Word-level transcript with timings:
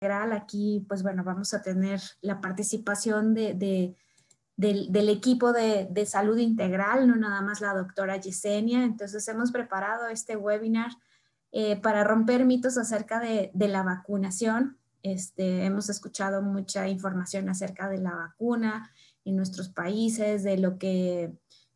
integral. 0.00 0.32
Aquí, 0.32 0.84
pues 0.88 1.02
bueno, 1.02 1.24
vamos 1.24 1.54
a 1.54 1.62
tener 1.62 2.00
la 2.20 2.40
participación 2.40 3.34
de, 3.34 3.96
del, 4.56 5.08
equipo 5.08 5.52
de, 5.52 6.06
salud 6.06 6.38
integral, 6.38 7.08
no 7.08 7.16
nada 7.16 7.42
más 7.42 7.60
la 7.60 7.74
doctora 7.74 8.16
Yesenia. 8.16 8.84
Entonces, 8.84 9.26
hemos 9.28 9.50
preparado 9.50 10.08
este 10.08 10.36
webinar 10.36 10.92
eh, 11.50 11.76
para 11.80 12.04
romper 12.04 12.44
mitos 12.44 12.78
acerca 12.78 13.20
de, 13.20 13.50
la 13.54 13.82
vacunación. 13.82 14.78
Este, 15.02 15.64
hemos 15.64 15.88
escuchado 15.88 16.42
mucha 16.42 16.88
información 16.88 17.48
acerca 17.48 17.88
de 17.88 17.98
la 17.98 18.14
vacuna 18.14 18.90
en 19.24 19.36
nuestros 19.36 19.68
países, 19.68 20.42
de 20.42 20.58
lo 20.58 20.78
que, 20.78 21.32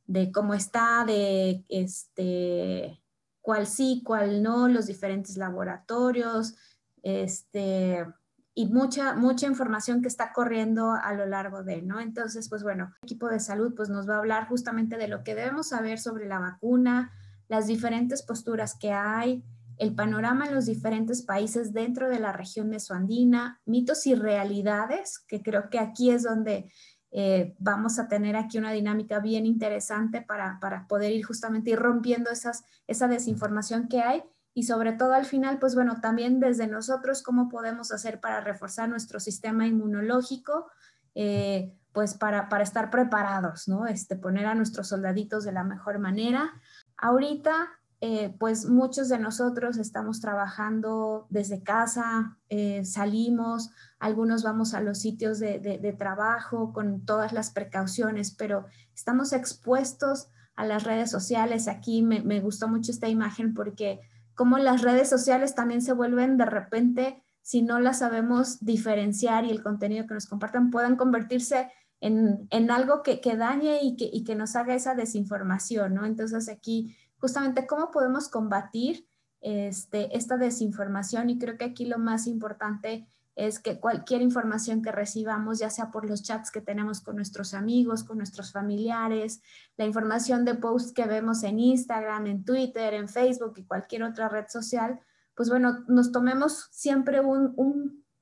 de 0.07 0.33
cómo 0.33 0.55
está, 0.55 1.05
de 1.05 1.65
este, 1.69 3.01
cuál 3.41 3.67
sí, 3.67 4.03
cuál 4.05 4.43
no, 4.43 4.69
los 4.69 4.87
diferentes 4.87 5.37
laboratorios, 5.37 6.55
este, 7.03 8.07
y 8.55 8.67
mucha, 8.67 9.15
mucha 9.15 9.47
información 9.47 10.03
que 10.03 10.09
está 10.09 10.33
corriendo 10.33 10.93
a 10.93 11.15
lo 11.15 11.27
largo 11.27 11.63
de, 11.63 11.83
¿no? 11.83 12.01
Entonces, 12.01 12.49
pues 12.49 12.63
bueno, 12.63 12.93
el 13.03 13.07
equipo 13.07 13.29
de 13.29 13.41
salud 13.41 13.75
pues 13.75 13.89
nos 13.89 14.09
va 14.09 14.17
a 14.17 14.19
hablar 14.19 14.49
justamente 14.49 14.97
de 14.97 15.09
lo 15.09 15.25
que 15.25 15.35
debemos 15.35 15.69
saber 15.69 15.99
sobre 15.99 16.27
la 16.27 16.39
vacuna, 16.39 17.13
las 17.49 17.67
diferentes 17.67 18.23
posturas 18.23 18.77
que 18.79 18.93
hay, 18.93 19.43
el 19.79 19.95
panorama 19.95 20.47
en 20.47 20.55
los 20.55 20.67
diferentes 20.67 21.23
países 21.23 21.73
dentro 21.73 22.09
de 22.09 22.21
la 22.21 22.33
región 22.33 22.69
mesoandina, 22.69 23.61
mitos 23.65 24.07
y 24.07 24.15
realidades, 24.15 25.19
que 25.19 25.43
creo 25.43 25.71
que 25.71 25.79
aquí 25.79 26.11
es 26.11 26.23
donde 26.23 26.71
eh, 27.11 27.55
vamos 27.59 27.99
a 27.99 28.07
tener 28.07 28.37
aquí 28.37 28.59
una 28.59 28.73
dinámica 28.73 29.19
bien 29.19 29.45
interesante 29.45 30.23
para, 30.23 30.59
para, 30.61 30.87
poder 30.87 31.13
ir 31.13 31.25
justamente 31.25 31.71
ir 31.71 31.79
rompiendo 31.79 32.31
esas, 32.31 32.65
esa 32.87 33.09
desinformación 33.09 33.89
que 33.89 34.01
hay 34.01 34.23
y 34.55 34.65
sobre 34.65 34.93
todo 34.93 35.15
al 35.15 35.25
final, 35.25 35.59
pues 35.59 35.75
bueno, 35.75 36.01
también 36.01 36.41
desde 36.41 36.67
nosotros, 36.67 37.23
cómo 37.23 37.49
podemos 37.49 37.93
hacer 37.93 38.21
para 38.21 38.41
reforzar 38.41 38.89
nuestro 38.89 39.21
sistema 39.21 39.67
inmunológico, 39.67 40.67
eh, 41.15 41.75
pues 41.93 42.15
para, 42.15 42.49
para, 42.49 42.63
estar 42.63 42.91
preparados, 42.91 43.69
¿no? 43.69 43.87
Este, 43.87 44.17
poner 44.17 44.47
a 44.47 44.55
nuestros 44.55 44.89
soldaditos 44.89 45.45
de 45.45 45.53
la 45.53 45.65
mejor 45.65 45.99
manera. 45.99 46.53
Ahorita 46.97 47.69
eh, 48.05 48.35
pues 48.37 48.67
muchos 48.69 49.09
de 49.09 49.21
nosotros 49.21 49.77
estamos 49.77 50.21
trabajando 50.21 51.29
desde 51.31 51.63
casa, 51.63 52.37
eh, 52.49 52.85
salimos, 52.85 53.71
algunos 54.01 54.43
vamos 54.43 54.75
a 54.75 54.81
los 54.81 54.99
sitios 54.99 55.39
de, 55.39 55.97
trabajo 55.97 56.73
con 56.73 57.05
todas 57.07 57.33
las 57.33 57.53
precauciones, 57.53 58.33
pero 58.33 58.67
estamos 58.93 59.33
expuestos 59.33 60.27
a 60.57 60.67
las 60.67 60.83
redes 60.83 61.13
sociales. 61.13 61.69
Aquí 61.69 62.03
me, 62.03 62.23
me 62.23 62.41
gustó 62.41 62.67
mucho 62.67 62.91
esta 62.91 63.07
imagen 63.07 63.55
porque 63.55 64.01
como 64.35 64.59
las 64.59 64.83
redes 64.83 65.09
sociales 65.09 65.55
también 65.55 65.83
se 65.83 65.93
vuelven 65.93 66.37
de 66.37 66.47
repente, 66.47 67.23
si 67.43 67.63
no 67.63 67.81
las 67.81 67.99
sabemos 67.99 68.65
diferenciar 68.65 69.45
y 69.45 69.51
el 69.51 69.63
contenido 69.63 70.07
que 70.07 70.15
nos 70.15 70.27
compartan, 70.27 70.71
puedan 70.71 70.97
convertirse 70.97 71.71
en, 72.01 72.71
algo 72.71 73.03
que, 73.03 73.21
que 73.21 73.37
dañe 73.37 73.79
y 73.83 73.97
que, 73.97 74.11
y 74.13 74.25
que 74.25 74.35
nos 74.35 74.57
haga 74.57 74.75
esa 74.75 74.95
desinformación, 74.95 75.95
¿no? 75.95 76.05
Entonces 76.05 76.49
aquí 76.49 76.97
justamente 77.19 77.67
cómo 77.67 77.93
podemos 77.93 78.29
combatir 78.29 79.07
este, 79.41 80.17
esta 80.17 80.37
desinformación 80.37 81.31
y 81.31 81.39
creo 81.39 81.57
que 81.57 81.65
aquí 81.65 81.85
lo 81.85 81.99
más 81.99 82.27
importante 82.27 83.07
es 83.35 83.59
que 83.59 83.81
cualquier 83.81 84.23
información 84.23 84.83
que 84.83 84.93
recibamos, 84.93 85.59
ya 85.59 85.71
sea 85.71 85.91
por 85.91 86.09
los 86.09 86.23
chats 86.23 86.51
que 86.51 86.61
tenemos 86.61 87.01
con 87.01 87.17
nuestros 87.17 87.55
amigos, 87.55 88.05
con 88.05 88.19
nuestros 88.19 88.53
familiares, 88.53 89.43
la 89.77 89.87
información 89.87 90.45
de 90.45 90.55
posts 90.55 90.93
que 90.93 91.07
vemos 91.07 91.43
en 91.43 91.59
Instagram, 91.59 92.27
en 92.27 92.45
Twitter, 92.45 92.95
en 92.95 93.09
Facebook 93.09 93.55
y 93.57 93.65
cualquier 93.65 94.03
otra 94.03 94.29
red 94.29 94.47
social, 94.49 95.01
pues 95.35 95.49
bueno, 95.49 95.85
nos 95.89 96.13
tomemos 96.13 96.69
siempre 96.71 97.21
un, 97.21 97.55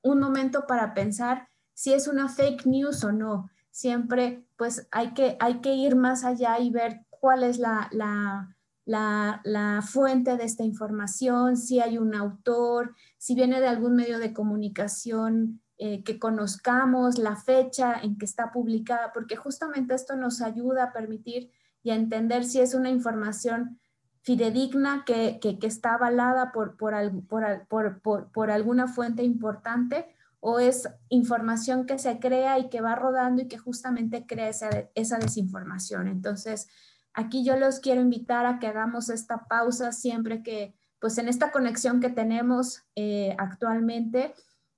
un 0.01 0.19
momento 0.19 0.65
para 0.65 0.93
pensar 0.93 1.49
si 1.73 1.93
es 1.93 2.07
una 2.07 2.29
fake 2.29 2.65
news 2.65 3.03
o 3.03 3.11
no. 3.11 3.49
Siempre 3.71 4.45
pues 4.57 4.87
hay 4.91 5.13
que, 5.13 5.37
hay 5.39 5.61
que 5.61 5.73
ir 5.73 5.95
más 5.95 6.23
allá 6.23 6.59
y 6.59 6.69
ver 6.69 7.05
cuál 7.09 7.43
es 7.43 7.57
la, 7.57 7.87
la 7.91 8.55
la, 8.91 9.81
fuente 9.87 10.37
de 10.37 10.43
esta 10.43 10.63
información, 10.63 11.57
si 11.57 11.79
hay 11.79 11.97
un 11.97 12.13
autor, 12.15 12.95
si 13.17 13.35
viene 13.35 13.59
de 13.59 13.67
algún 13.67 13.95
medio 13.95 14.19
de 14.19 14.33
comunicación 14.33 15.61
eh, 15.77 16.03
que 16.03 16.19
conozcamos, 16.19 17.17
la 17.17 17.35
fecha 17.35 17.95
en 18.01 18.17
que 18.17 18.25
está 18.25 18.51
publicada, 18.51 19.11
porque 19.13 19.35
justamente 19.35 19.95
esto 19.95 20.15
nos 20.15 20.41
ayuda 20.41 20.85
a 20.85 20.93
permitir 20.93 21.51
y 21.83 21.91
a 21.91 21.95
entender 21.95 22.43
si 22.43 22.59
es 22.59 22.73
una 22.73 22.89
información 22.89 23.79
fidedigna 24.21 25.03
que, 25.05 25.39
está 25.63 25.95
avalada 25.95 26.51
por, 26.51 26.77
por, 26.77 28.51
alguna 28.51 28.87
fuente 28.87 29.23
importante 29.23 30.05
o 30.39 30.59
es 30.59 30.87
información 31.09 31.87
que 31.87 31.97
se 31.97 32.19
crea 32.19 32.59
y 32.59 32.69
que 32.69 32.81
va 32.81 32.95
rodando 32.95 33.41
y 33.41 33.47
que 33.47 33.57
justamente 33.57 34.27
crea 34.27 34.49
esa 34.49 35.17
desinformación. 35.17 36.07
Entonces, 36.07 36.67
Aquí 37.13 37.43
yo 37.43 37.57
los 37.57 37.79
quiero 37.79 38.01
invitar 38.01 38.45
a 38.45 38.59
que 38.59 38.67
hagamos 38.67 39.09
esta 39.09 39.45
pausa 39.47 39.91
siempre 39.91 40.43
que, 40.43 40.73
pues 40.99 41.17
en 41.17 41.27
esta 41.27 41.51
conexión 41.51 41.99
que 41.99 42.09
tenemos 42.09 42.83
eh, 42.95 43.35
actualmente, 43.37 44.33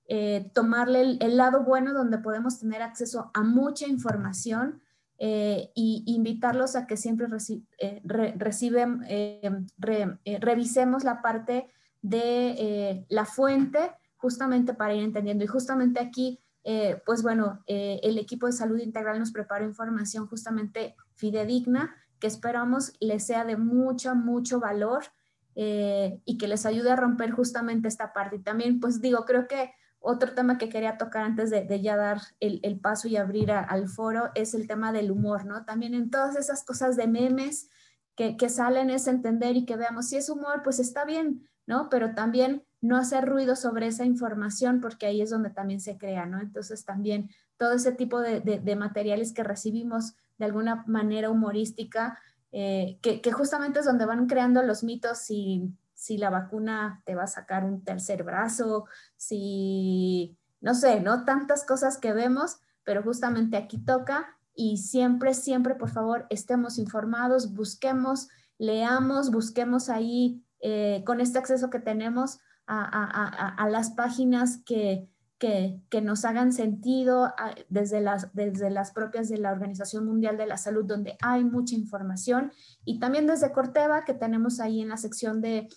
eh, 0.07 0.49
tomarle 0.53 1.17
el, 1.19 1.38
lado 1.38 1.63
bueno 1.63 1.94
donde 1.94 2.17
podemos 2.17 2.59
tener 2.59 2.81
acceso 2.81 3.31
a 3.33 3.44
mucha 3.44 3.88
información 3.88 4.81
e 5.25 5.71
invitarlos 5.75 6.75
a 6.75 6.85
que 6.85 6.97
siempre 6.97 7.27
reciben, 8.35 9.05
revisemos 10.41 11.05
la 11.05 11.21
parte 11.21 11.69
de 12.01 13.05
la 13.07 13.23
fuente 13.23 13.91
justamente 14.17 14.73
para 14.73 14.95
ir 14.95 15.03
entendiendo. 15.03 15.45
Y 15.45 15.47
justamente 15.47 16.01
aquí, 16.01 16.41
pues 17.05 17.23
bueno, 17.23 17.63
el 17.67 18.17
equipo 18.17 18.47
de 18.47 18.51
salud 18.51 18.79
integral 18.79 19.17
nos 19.17 19.31
preparó 19.31 19.63
información 19.63 20.27
justamente 20.27 20.95
fidedigna 21.15 21.95
que 22.23 22.28
esperamos 22.28 22.94
les 23.01 23.25
sea 23.25 23.44
de 23.44 23.57
mucho, 23.57 24.16
mucho 24.16 24.61
valor 24.61 25.03
eh, 25.56 26.22
y 26.23 26.38
que 26.38 26.47
les 26.47 26.66
ayude 26.66 26.89
a 26.89 26.95
romper 26.95 27.31
justamente 27.31 27.89
esta 27.89 28.13
parte. 28.13 28.38
Y 28.38 28.39
también, 28.39 28.79
pues 28.79 29.01
digo, 29.01 29.25
creo 29.25 29.45
que 29.45 29.73
otro 30.00 30.33
tema 30.33 30.57
que 30.57 30.69
quería 30.69 30.97
tocar 30.97 31.23
antes 31.23 31.50
de, 31.50 31.81
ya 31.81 31.97
dar 31.97 32.22
el, 32.39 32.79
paso 32.79 33.09
y 33.09 33.17
abrir 33.17 33.51
al 33.51 33.89
foro 33.89 34.31
es 34.35 34.53
el 34.53 34.67
tema 34.67 34.94
del 34.94 35.12
humor, 35.12 35.44
¿no? 35.44 35.66
También 35.66 35.94
en 35.95 36.09
todas 36.09 36.38
esas 36.38 36.63
cosas 36.63 36.95
de 36.95 37.07
memes 37.07 37.69
que, 38.16 38.38
que 38.38 38.47
salen 38.47 38.89
es 38.89 39.07
entender 39.07 39.57
y 39.57 39.66
que 39.66 39.75
veamos 39.75 40.07
si 40.07 40.16
es 40.16 40.29
humor, 40.29 40.62
pues 40.63 40.79
está 40.79 41.03
bien, 41.03 41.50
¿no? 41.67 41.89
Pero 41.89 42.16
también 42.16 42.63
no 42.79 42.95
hacer 42.95 43.28
ruido 43.28 43.57
sobre 43.57 43.88
esa 43.88 44.06
información 44.06 44.79
porque 44.79 45.07
ahí 45.07 45.22
es 45.22 45.29
donde 45.29 45.50
también 45.50 45.81
se 45.81 45.97
crea, 45.97 46.25
¿no? 46.25 46.39
Entonces 46.39 46.85
también 46.85 47.29
todo 47.57 47.73
ese 47.73 47.91
tipo 47.91 48.22
de, 48.22 48.39
de 48.39 48.75
materiales 48.78 49.33
que 49.33 49.44
recibimos 49.44 50.16
de 50.38 50.45
alguna 50.45 50.83
manera 50.88 51.29
humorística, 51.29 52.19
eh, 52.51 52.99
que, 53.01 53.31
justamente 53.31 53.79
es 53.79 53.85
donde 53.85 54.05
van 54.05 54.27
creando 54.27 54.61
los 54.61 54.83
mitos 54.83 55.17
si, 55.19 55.73
si 55.94 56.17
la 56.17 56.29
vacuna 56.29 57.01
te 57.05 57.16
va 57.16 57.23
a 57.23 57.27
sacar 57.27 57.63
un 57.63 57.83
tercer 57.83 58.23
brazo, 58.23 58.85
si, 59.16 60.38
no 60.61 60.75
sé, 60.75 60.99
¿no? 60.99 61.25
Tantas 61.25 61.66
cosas 61.66 61.97
que 61.97 62.13
vemos, 62.13 62.57
pero 62.83 63.01
justamente 63.01 63.57
aquí 63.57 63.79
toca 63.79 64.38
y 64.55 64.77
siempre, 64.77 65.33
siempre, 65.33 65.75
por 65.75 65.89
favor, 65.89 66.27
estemos 66.29 66.77
informados, 66.77 67.53
busquemos, 67.53 68.29
leamos, 68.59 69.31
busquemos 69.31 69.89
ahí 69.89 70.44
eh, 70.59 71.03
con 71.05 71.21
este 71.21 71.39
acceso 71.39 71.69
que 71.69 71.79
tenemos 71.79 72.39
a 72.65 73.67
las 73.69 73.91
páginas 73.91 74.61
que, 74.65 75.09
que, 75.90 76.02
nos 76.02 76.24
hagan 76.24 76.54
sentido 76.54 77.34
ah, 77.38 77.54
desde 77.68 78.00
las, 78.00 78.34
desde 78.34 78.70
las 78.70 78.92
propias 78.92 79.28
de 79.28 79.38
la 79.38 79.52
Organización 79.52 80.06
Mundial 80.06 80.38
de 80.38 80.46
la 80.46 80.56
Salud, 80.56 80.86
donde 80.86 81.18
hay 81.22 81.44
mucha 81.44 81.76
información, 81.76 82.54
y 82.86 83.00
también 83.00 83.28
desde 83.28 83.52
Corteva, 83.52 84.06
que 84.06 84.14
tenemos 84.14 84.62
ahí 84.62 84.81
en 84.81 84.88
la 84.88 84.96
sección 84.96 85.42
de, 85.42 85.68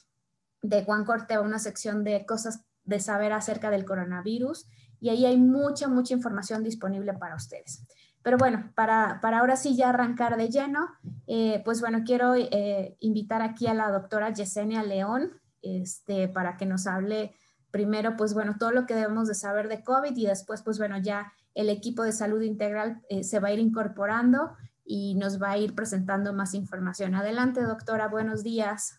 de 0.62 0.84
Juan 0.84 1.04
Corteva, 1.04 1.42
una 1.42 1.58
sección 1.58 2.04
de 2.04 2.24
cosas 2.26 2.64
de 2.84 3.00
saber 3.00 3.32
acerca 3.32 3.70
del 3.70 3.84
coronavirus, 3.84 4.66
y 5.00 5.08
ahí 5.08 5.26
hay 5.26 5.36
mucha, 5.36 5.88
mucha 5.88 6.14
información 6.14 6.62
disponible 6.62 7.12
para 7.14 7.34
ustedes. 7.34 7.84
Pero 8.22 8.38
bueno, 8.38 8.72
para, 8.76 9.20
para 9.20 9.40
ahora 9.40 9.56
sí 9.56 9.76
ya 9.76 9.88
arrancar 9.88 10.36
de 10.36 10.48
lleno, 10.48 10.86
eh, 11.26 11.60
pues 11.64 11.80
bueno, 11.80 12.02
quiero 12.04 12.34
eh, 12.36 12.96
invitar 13.00 13.42
aquí 13.42 13.66
a 13.66 13.74
la 13.74 13.90
doctora 13.90 14.32
Yesenia 14.32 14.84
León 14.84 15.32
este, 15.62 16.28
para 16.28 16.56
que 16.56 16.66
nos 16.66 16.86
hable 16.86 17.34
primero, 17.76 18.16
pues 18.16 18.32
bueno, 18.32 18.54
todo 18.58 18.70
lo 18.70 18.86
que 18.86 18.94
debemos 18.94 19.28
de 19.28 19.34
saber 19.34 19.68
de 19.68 19.84
COVID 19.84 20.16
y 20.16 20.24
después, 20.24 20.62
pues 20.62 20.78
bueno, 20.78 20.96
ya 20.96 21.34
el 21.54 21.68
equipo 21.68 22.04
de 22.04 22.12
salud 22.12 22.40
integral 22.40 23.02
eh, 23.10 23.22
se 23.22 23.38
va 23.38 23.48
a 23.48 23.52
ir 23.52 23.58
incorporando 23.58 24.52
y 24.82 25.14
nos 25.16 25.42
va 25.42 25.50
a 25.50 25.58
ir 25.58 25.74
presentando 25.74 26.32
más 26.32 26.54
información. 26.54 27.14
Adelante, 27.14 27.60
doctora, 27.60 28.08
buenos 28.08 28.42
días. 28.42 28.98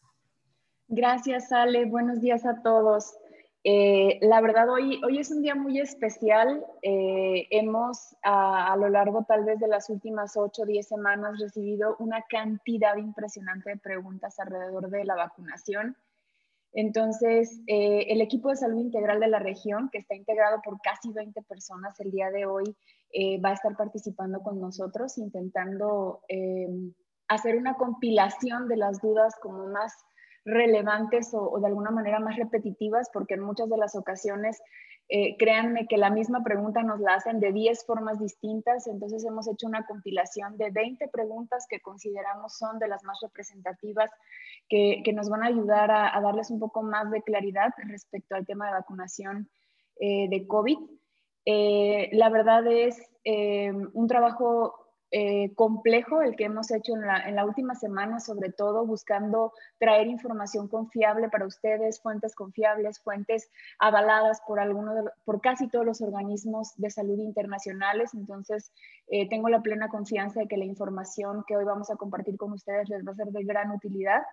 Gracias, 0.88 1.52
Ale. 1.52 1.86
Buenos 1.86 2.22
días 2.22 2.46
a 2.46 2.62
todos. 2.62 3.18
Eh, 3.64 4.20
la 4.22 4.42
verdad, 4.42 4.70
hoy, 4.70 5.02
hoy 5.04 5.18
es 5.18 5.32
un 5.32 5.42
día 5.42 5.56
muy 5.56 5.80
especial. 5.80 6.64
Eh, 6.84 7.48
hemos, 7.50 8.16
a, 8.22 8.72
a, 8.74 8.78
lo 8.78 8.90
largo 8.90 9.26
tal 9.28 9.44
vez 9.44 9.60
de 9.60 9.68
las 9.68 9.90
últimas 9.90 10.38
8 10.38 10.62
o 10.62 10.66
10 10.68 10.88
semanas, 10.88 11.40
recibido 11.40 11.96
una 11.98 12.22
cantidad 12.30 12.96
impresionante 12.98 13.72
de 13.72 13.78
preguntas 13.78 14.38
alrededor 14.40 14.92
de 14.92 15.04
la 15.04 15.16
vacunación 15.16 15.98
Entonces, 16.78 17.60
eh, 17.66 18.06
el 18.10 18.22
equipo 18.22 18.50
de 18.50 18.56
salud 18.56 18.80
integral 18.80 19.20
de 19.20 19.28
la 19.28 19.40
región, 19.40 19.90
que 19.92 19.98
está 19.98 20.14
integrado 20.14 20.62
por 20.64 20.80
casi 20.80 21.12
20 21.12 21.42
personas 21.42 22.00
el 22.00 22.12
día 22.12 22.30
de 22.30 22.46
hoy, 22.46 22.66
eh, 23.14 23.42
va 23.42 23.50
a 23.50 23.54
estar 23.54 23.76
participando 23.76 24.42
con 24.42 24.62
nosotros, 24.62 25.18
intentando 25.18 26.22
eh, 26.30 26.68
hacer 27.30 27.58
una 27.58 27.78
compilación 27.78 28.68
de 28.68 28.78
las 28.78 29.02
dudas 29.02 29.34
como 29.42 29.66
más 29.66 29.92
relevantes 30.46 31.32
o, 31.34 31.60
de 31.60 31.66
alguna 31.66 31.90
manera 31.90 32.20
más 32.20 32.38
repetitivas, 32.38 33.10
porque 33.12 33.34
en 33.34 33.42
muchas 33.42 33.70
de 33.70 33.78
las 33.78 33.96
ocasiones, 33.96 34.62
eh, 35.10 35.38
créanme 35.38 35.88
que 35.88 35.98
la 35.98 36.10
misma 36.10 36.44
pregunta 36.44 36.84
nos 36.84 37.00
la 37.00 37.14
hacen 37.14 37.40
de 37.40 37.54
10 37.54 37.86
formas 37.86 38.20
distintas, 38.20 38.88
entonces 38.88 39.24
hemos 39.24 39.48
hecho 39.48 39.66
una 39.66 39.86
compilación 39.86 40.58
de 40.58 40.70
20 40.70 41.08
preguntas 41.08 41.66
que 41.70 41.80
consideramos 41.80 42.58
son 42.58 42.78
de 42.78 42.90
las 42.90 43.04
más 43.06 43.20
representativas, 43.22 44.12
que, 44.68 45.02
nos 45.14 45.30
van 45.30 45.44
a 45.44 45.48
ayudar 45.48 45.92
a, 45.92 46.20
darles 46.20 46.52
un 46.52 46.60
poco 46.60 46.84
más 46.84 47.10
de 47.10 47.22
claridad 47.22 47.70
respecto 47.88 48.36
al 48.36 48.46
tema 48.46 48.68
de 48.68 48.74
vacunación 48.74 49.50
eh, 50.00 50.28
de 50.30 50.46
COVID. 50.46 50.78
Eh, 51.46 52.10
la 52.12 52.30
verdad 52.30 52.68
es 52.68 53.02
un 53.94 54.08
trabajo 54.08 54.87
eh, 55.10 55.54
complejo 55.56 56.22
el 56.22 56.36
que 56.36 56.44
hemos 56.44 56.70
hecho 56.70 56.94
en 56.94 57.36
la, 57.36 57.46
última 57.46 57.76
semana, 57.76 58.20
sobre 58.20 58.52
todo 58.52 58.86
buscando 58.86 59.54
traer 59.78 60.08
información 60.08 60.68
confiable 60.68 61.30
para 61.30 61.46
ustedes, 61.46 62.02
fuentes 62.02 62.36
confiables, 62.36 63.00
fuentes 63.00 63.50
avaladas 63.80 64.42
por, 64.46 64.60
alguno 64.60 65.06
por 65.24 65.40
casi 65.40 65.70
todos 65.70 65.86
los 65.86 66.02
organismos 66.02 66.74
de 66.76 66.90
salud 66.90 67.20
internacionales. 67.20 68.14
Entonces, 68.14 68.74
eh, 69.08 69.30
tengo 69.30 69.48
la 69.48 69.62
plena 69.62 69.88
confianza 69.88 70.42
de 70.42 70.48
que 70.48 70.58
la 70.58 70.66
información 70.66 71.46
que 71.48 71.56
hoy 71.56 71.64
vamos 71.64 71.90
a 71.90 71.96
compartir 71.96 72.36
con 72.36 72.52
ustedes 72.52 72.90
les 72.90 73.08
va 73.08 73.12
a 73.14 73.16
ser 73.16 73.28
de 73.28 73.44
gran 73.46 73.72
utilidad. 73.72 74.24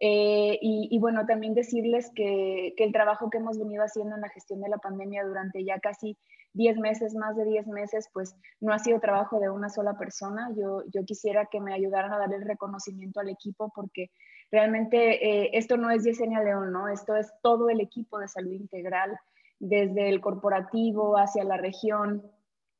Eh, 0.00 0.58
y, 0.60 0.98
bueno, 0.98 1.24
también 1.24 1.54
decirles 1.54 2.10
que, 2.14 2.74
que 2.76 2.84
el 2.84 2.92
trabajo 2.92 3.30
que 3.30 3.38
hemos 3.38 3.58
venido 3.58 3.84
haciendo 3.84 4.16
en 4.16 4.20
la 4.20 4.28
gestión 4.28 4.60
de 4.60 4.68
la 4.68 4.76
pandemia 4.76 5.24
durante 5.24 5.64
ya 5.64 5.78
casi 5.78 6.18
10 6.54 6.78
meses, 6.78 7.14
más 7.14 7.36
de 7.36 7.44
10 7.44 7.66
meses, 7.66 8.08
pues 8.12 8.34
no 8.60 8.72
ha 8.72 8.78
sido 8.78 9.00
trabajo 9.00 9.38
de 9.38 9.50
una 9.50 9.68
sola 9.68 9.98
persona. 9.98 10.50
Yo, 10.56 10.82
yo 10.92 11.04
quisiera 11.04 11.46
que 11.46 11.60
me 11.60 11.74
ayudaran 11.74 12.12
a 12.12 12.18
darle 12.18 12.36
el 12.36 12.46
reconocimiento 12.46 13.20
al 13.20 13.28
equipo 13.28 13.72
porque 13.74 14.10
realmente 14.50 15.44
eh, 15.44 15.50
esto 15.54 15.76
no 15.76 15.90
es 15.90 16.04
Yesenia 16.04 16.42
León, 16.42 16.72
¿no? 16.72 16.88
Esto 16.88 17.16
es 17.16 17.32
todo 17.42 17.68
el 17.68 17.80
equipo 17.80 18.18
de 18.18 18.28
salud 18.28 18.52
integral, 18.52 19.18
desde 19.58 20.08
el 20.08 20.20
corporativo 20.20 21.16
hacia 21.18 21.44
la 21.44 21.56
región 21.56 22.22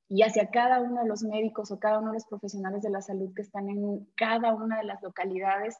y 0.08 0.22
hacia 0.22 0.50
cada 0.50 0.80
uno 0.80 1.02
de 1.02 1.08
los 1.08 1.22
médicos 1.22 1.70
o 1.70 1.78
cada 1.78 1.98
uno 1.98 2.08
de 2.08 2.14
los 2.14 2.26
profesionales 2.26 2.82
de 2.82 2.90
la 2.90 3.00
salud 3.00 3.32
que 3.34 3.42
están 3.42 3.68
en 3.68 4.06
cada 4.16 4.54
una 4.54 4.78
de 4.78 4.84
las 4.84 5.02
localidades 5.02 5.76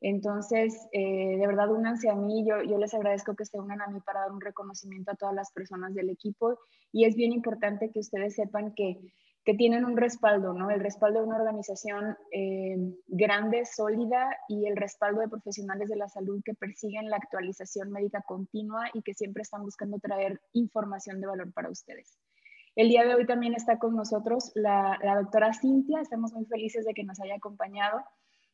entonces, 0.00 0.88
eh, 0.92 1.36
de 1.38 1.46
verdad, 1.46 1.70
únanse 1.70 2.08
a 2.08 2.14
mí. 2.14 2.46
Yo, 2.46 2.78
les 2.78 2.94
agradezco 2.94 3.34
que 3.34 3.44
se 3.44 3.58
unan 3.58 3.80
a 3.80 3.88
mí 3.88 4.00
para 4.00 4.20
dar 4.20 4.32
un 4.32 4.40
reconocimiento 4.40 5.10
a 5.10 5.16
todas 5.16 5.34
las 5.34 5.50
personas 5.50 5.94
del 5.94 6.10
equipo. 6.10 6.58
Y 6.92 7.04
es 7.04 7.16
bien 7.16 7.32
importante 7.32 7.90
que 7.90 7.98
ustedes 7.98 8.36
sepan 8.36 8.74
que, 8.74 9.00
que 9.44 9.54
tienen 9.54 9.84
un 9.84 9.96
respaldo, 9.96 10.52
¿no? 10.52 10.70
El 10.70 10.80
respaldo 10.80 11.20
de 11.20 11.26
una 11.26 11.36
organización 11.36 12.16
eh, 12.30 12.76
grande, 13.08 13.64
sólida 13.64 14.36
y 14.48 14.66
el 14.66 14.76
respaldo 14.76 15.20
de 15.20 15.28
profesionales 15.28 15.88
de 15.88 15.96
la 15.96 16.08
salud 16.08 16.42
que 16.44 16.54
persiguen 16.54 17.10
la 17.10 17.16
actualización 17.16 17.90
médica 17.90 18.22
continua 18.22 18.88
y 18.94 19.02
que 19.02 19.14
siempre 19.14 19.42
están 19.42 19.62
buscando 19.62 19.98
traer 19.98 20.40
información 20.52 21.20
de 21.20 21.26
valor 21.26 21.52
para 21.52 21.70
ustedes. 21.70 22.18
El 22.76 22.88
día 22.88 23.04
de 23.04 23.16
hoy 23.16 23.26
también 23.26 23.54
está 23.54 23.80
con 23.80 23.96
nosotros 23.96 24.52
la, 24.54 24.96
la 25.02 25.16
doctora 25.16 25.52
Cintia. 25.52 26.00
Estamos 26.00 26.32
muy 26.32 26.44
felices 26.44 26.84
de 26.84 26.94
que 26.94 27.02
nos 27.02 27.20
haya 27.20 27.34
acompañado. 27.34 28.04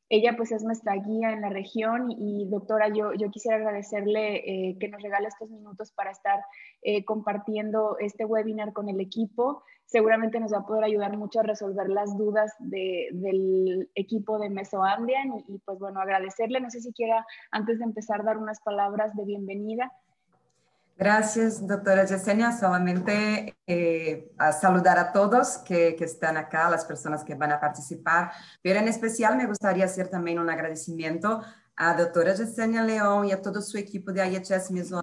Ella 0.08 0.34
pues 0.36 0.52
es 0.52 0.62
nuestra 0.62 0.94
guía 0.96 1.32
en 1.32 1.40
la 1.40 1.48
región 1.48 2.10
y, 2.10 2.46
doctora, 2.48 2.88
yo, 2.88 3.14
yo 3.14 3.30
quisiera 3.30 3.56
agradecerle 3.56 4.36
eh, 4.36 4.76
que 4.78 4.88
nos 4.88 5.02
regale 5.02 5.28
estos 5.28 5.50
minutos 5.50 5.92
para 5.92 6.10
estar 6.10 6.40
eh, 6.82 7.04
compartiendo 7.04 7.96
este 7.98 8.24
webinar 8.24 8.72
con 8.72 8.88
el 8.88 9.00
equipo. 9.00 9.62
Seguramente 9.86 10.40
nos 10.40 10.52
va 10.52 10.58
a 10.58 10.66
poder 10.66 10.84
ayudar 10.84 11.16
mucho 11.16 11.40
a 11.40 11.44
resolver 11.44 11.88
las 11.88 12.16
dudas 12.16 12.52
del 12.58 13.90
equipo 13.94 14.38
de 14.38 14.50
Mesoambian 14.50 15.32
y, 15.38 15.54
y 15.54 15.58
pues 15.58 15.78
bueno, 15.78 16.00
agradecerle. 16.00 16.60
No 16.60 16.70
sé 16.70 16.80
si 16.80 16.92
quiera 16.92 17.26
antes 17.50 17.78
de 17.78 17.84
empezar 17.84 18.24
dar 18.24 18.38
unas 18.38 18.60
palabras 18.60 19.14
de 19.16 19.24
bienvenida. 19.24 19.92
Gracias, 20.96 21.66
doctora 21.66 22.04
Yesenia. 22.04 22.56
Solamente 22.56 23.56
eh, 23.66 24.32
a 24.38 24.52
saludar 24.52 24.96
a 24.98 25.12
todos 25.12 25.58
que, 25.58 25.96
que, 25.96 26.04
están 26.04 26.36
acá, 26.36 26.70
las 26.70 26.84
personas 26.84 27.24
que 27.24 27.34
van 27.34 27.50
a 27.50 27.60
participar, 27.60 28.30
pero 28.62 28.78
en 28.78 28.86
especial 28.86 29.36
me 29.36 29.46
gustaría 29.46 29.86
hacer 29.86 30.08
también 30.08 30.38
un 30.38 30.50
agradecimiento 30.50 31.42
a 31.76 31.96
doctora 31.96 32.34
Yesenia 32.34 32.84
León 32.84 33.26
y 33.26 33.32
a 33.32 33.42
todo 33.42 33.60
su 33.60 33.76
equipo 33.76 34.12
de 34.12 34.24
IHS 34.26 34.70
mismo. 34.70 35.00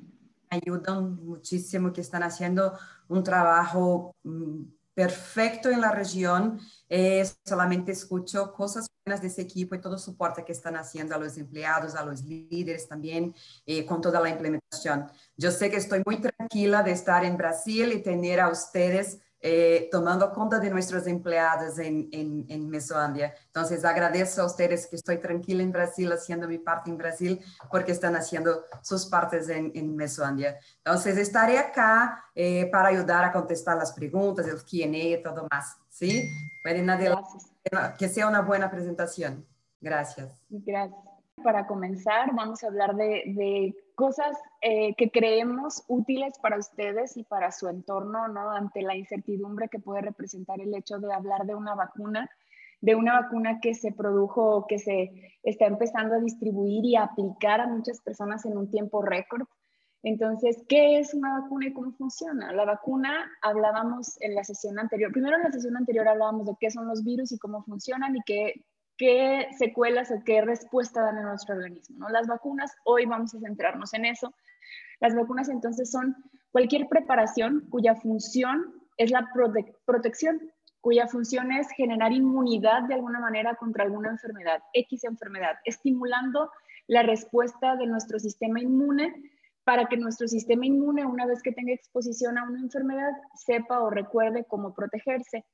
Ayudan 0.49 1.15
muchísimo, 1.25 1.91
que 1.91 2.01
están 2.01 2.23
haciendo 2.23 2.77
un 3.07 3.23
trabajo 3.23 4.15
mm, 4.23 4.63
perfecto 4.93 5.69
en 5.69 5.81
la 5.81 5.91
región. 5.91 6.59
Eh, 6.87 7.29
solamente 7.45 7.91
escucho 7.91 8.53
cosas 8.53 8.87
de 9.03 9.27
ese 9.27 9.41
equipo 9.41 9.73
y 9.73 9.81
todo 9.81 9.95
el 9.95 9.99
soporte 9.99 10.45
que 10.45 10.51
están 10.51 10.75
haciendo 10.75 11.15
a 11.15 11.17
los 11.17 11.35
empleados, 11.37 11.95
a 11.95 12.05
los 12.05 12.23
líderes 12.23 12.87
también, 12.87 13.33
eh, 13.65 13.83
con 13.83 13.99
toda 13.99 14.19
la 14.19 14.29
implementación. 14.29 15.09
Yo 15.35 15.49
sé 15.49 15.71
que 15.71 15.77
estoy 15.77 16.03
muy 16.05 16.21
tranquila 16.21 16.83
de 16.83 16.91
estar 16.91 17.25
en 17.25 17.35
Brasil 17.35 17.91
y 17.93 18.03
tener 18.03 18.39
a 18.39 18.49
ustedes 18.49 19.17
eh, 19.43 19.89
tomando 19.91 20.31
cuenta 20.31 20.59
de 20.59 20.69
nuestros 20.69 21.07
empleados 21.07 21.79
en, 21.79 22.09
en, 22.11 22.45
en 22.47 22.69
Mesoandia. 22.69 23.33
Entonces, 23.47 23.83
agradezco 23.83 24.41
a 24.41 24.45
ustedes 24.45 24.85
que 24.85 24.97
estoy 24.97 25.17
tranquila 25.17 25.63
en 25.63 25.71
Brasil, 25.71 26.11
haciendo 26.11 26.47
mi 26.47 26.59
parte 26.59 26.91
en 26.91 26.97
Brasil, 26.99 27.41
porque 27.71 27.91
están 27.91 28.15
haciendo 28.15 28.65
sus 28.83 29.07
partes 29.07 29.49
en, 29.49 29.71
en 29.73 29.95
Mesoandia. 29.95 30.59
Entonces, 30.77 31.17
estaré 31.17 31.57
acá 31.57 32.23
eh, 32.35 32.69
para 32.71 32.89
ayudar 32.89 33.23
a 33.23 33.31
contestar 33.31 33.77
las 33.77 33.93
preguntas, 33.93 34.45
el 34.45 34.61
Q&A 34.61 35.17
y 35.17 35.23
todo 35.23 35.47
más. 35.49 35.75
¿Sí? 35.89 36.29
Pueden 36.61 36.87
adelante. 36.91 37.50
Que 37.97 38.09
sea 38.09 38.27
una 38.27 38.41
buena 38.41 38.69
presentación. 38.71 39.45
Gracias. 39.79 40.39
Gracias. 40.49 40.99
Para 41.43 41.65
comenzar, 41.65 42.33
vamos 42.35 42.63
a 42.63 42.67
hablar 42.67 42.95
de, 42.95 43.23
de 43.25 43.75
cosas 43.95 44.37
eh, 44.61 44.95
que 44.95 45.11
creemos 45.11 45.83
útiles 45.87 46.37
para 46.39 46.57
ustedes 46.57 47.17
y 47.17 47.23
para 47.23 47.51
su 47.51 47.67
entorno, 47.67 48.27
¿no? 48.27 48.51
Ante 48.51 48.81
la 48.81 48.95
incertidumbre 48.95 49.69
que 49.69 49.79
puede 49.79 50.01
representar 50.01 50.59
el 50.59 50.73
hecho 50.75 50.99
de 50.99 51.13
hablar 51.13 51.45
de 51.45 51.55
una 51.55 51.75
vacuna, 51.75 52.29
de 52.81 52.95
una 52.95 53.21
vacuna 53.21 53.59
que 53.59 53.73
se 53.73 53.91
produjo, 53.91 54.65
que 54.67 54.79
se 54.79 55.37
está 55.43 55.65
empezando 55.65 56.15
a 56.15 56.19
distribuir 56.19 56.85
y 56.85 56.95
a 56.95 57.03
aplicar 57.03 57.61
a 57.61 57.67
muchas 57.67 58.01
personas 58.01 58.45
en 58.45 58.57
un 58.57 58.69
tiempo 58.69 59.01
récord. 59.01 59.47
Entonces, 60.03 60.63
¿qué 60.67 60.97
es 60.99 61.13
una 61.13 61.39
vacuna 61.39 61.67
y 61.67 61.73
cómo 61.73 61.91
funciona? 61.91 62.51
La 62.53 62.65
vacuna, 62.65 63.31
hablábamos 63.41 64.19
en 64.21 64.33
la 64.33 64.43
sesión 64.43 64.79
anterior, 64.79 65.11
primero 65.11 65.35
en 65.37 65.43
la 65.43 65.51
sesión 65.51 65.77
anterior 65.77 66.07
hablábamos 66.07 66.47
de 66.47 66.55
qué 66.59 66.71
son 66.71 66.87
los 66.87 67.03
virus 67.03 67.31
y 67.31 67.37
cómo 67.37 67.63
funcionan 67.63 68.15
y 68.15 68.21
qué 68.25 68.63
secuelas 69.57 70.11
o 70.11 70.23
qué 70.23 70.41
respuesta 70.41 71.01
dan 71.01 71.17
a 71.19 71.23
nuestro 71.23 71.55
organismo. 71.55 71.99
¿no? 71.99 72.09
Las 72.09 72.27
vacunas, 72.27 72.71
hoy 72.83 73.05
vamos 73.05 73.33
a 73.35 73.39
centrarnos 73.39 73.93
en 73.93 74.05
eso. 74.05 74.33
Las 74.99 75.15
vacunas 75.15 75.49
entonces 75.49 75.89
son 75.91 76.15
cualquier 76.51 76.87
preparación 76.87 77.67
cuya 77.69 77.95
función 77.95 78.73
es 78.97 79.11
la 79.11 79.29
protección, 79.85 80.51
cuya 80.81 81.07
función 81.07 81.51
es 81.51 81.67
generar 81.71 82.11
inmunidad 82.11 82.83
de 82.83 82.95
alguna 82.95 83.19
manera 83.19 83.55
contra 83.55 83.83
alguna 83.83 84.09
enfermedad, 84.09 84.61
X 84.73 85.03
enfermedad, 85.03 85.55
estimulando 85.63 86.51
la 86.87 87.03
respuesta 87.03 87.75
de 87.75 87.87
nuestro 87.87 88.19
sistema 88.19 88.59
inmune 88.59 89.13
para 89.71 89.85
que 89.85 89.95
nuestro 89.95 90.27
sistema 90.27 90.65
inmune, 90.65 91.05
una 91.05 91.25
vez 91.25 91.41
que 91.41 91.53
tenga 91.53 91.71
exposición 91.71 92.37
a 92.37 92.43
una 92.43 92.59
enfermedad, 92.59 93.13
sepa 93.35 93.79
o 93.79 93.89
recuerde 93.89 94.43
cómo 94.43 94.73
protegerse. 94.73 95.45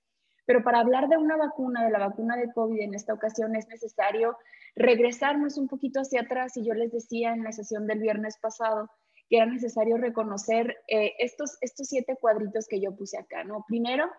Pero 0.47 0.63
para 0.63 0.79
hablar 0.79 1.07
de 1.07 1.17
una 1.17 1.37
vacuna, 1.37 1.85
de 1.85 1.91
la 1.91 1.99
vacuna 1.99 2.35
de 2.35 2.51
COVID 2.51 2.81
en 2.81 2.95
esta 2.95 3.13
ocasión, 3.13 3.55
es 3.55 3.67
necesario 3.67 4.35
regresarnos 4.75 5.59
un 5.59 5.67
poquito 5.67 5.99
hacia 5.99 6.21
atrás. 6.21 6.57
Y 6.57 6.65
yo 6.65 6.73
les 6.73 6.91
decía 6.91 7.31
en 7.31 7.43
la 7.43 7.51
sesión 7.51 7.85
del 7.85 7.99
viernes 7.99 8.39
pasado 8.41 8.89
que 9.29 9.37
era 9.37 9.45
necesario 9.45 9.97
reconocer 9.97 10.75
eh, 10.87 11.13
estos, 11.19 11.59
estos 11.61 11.85
siete 11.85 12.17
cuadritos 12.19 12.65
que 12.67 12.81
yo 12.81 12.95
puse 12.95 13.19
acá, 13.19 13.43
¿no? 13.43 13.65
Primero, 13.67 14.09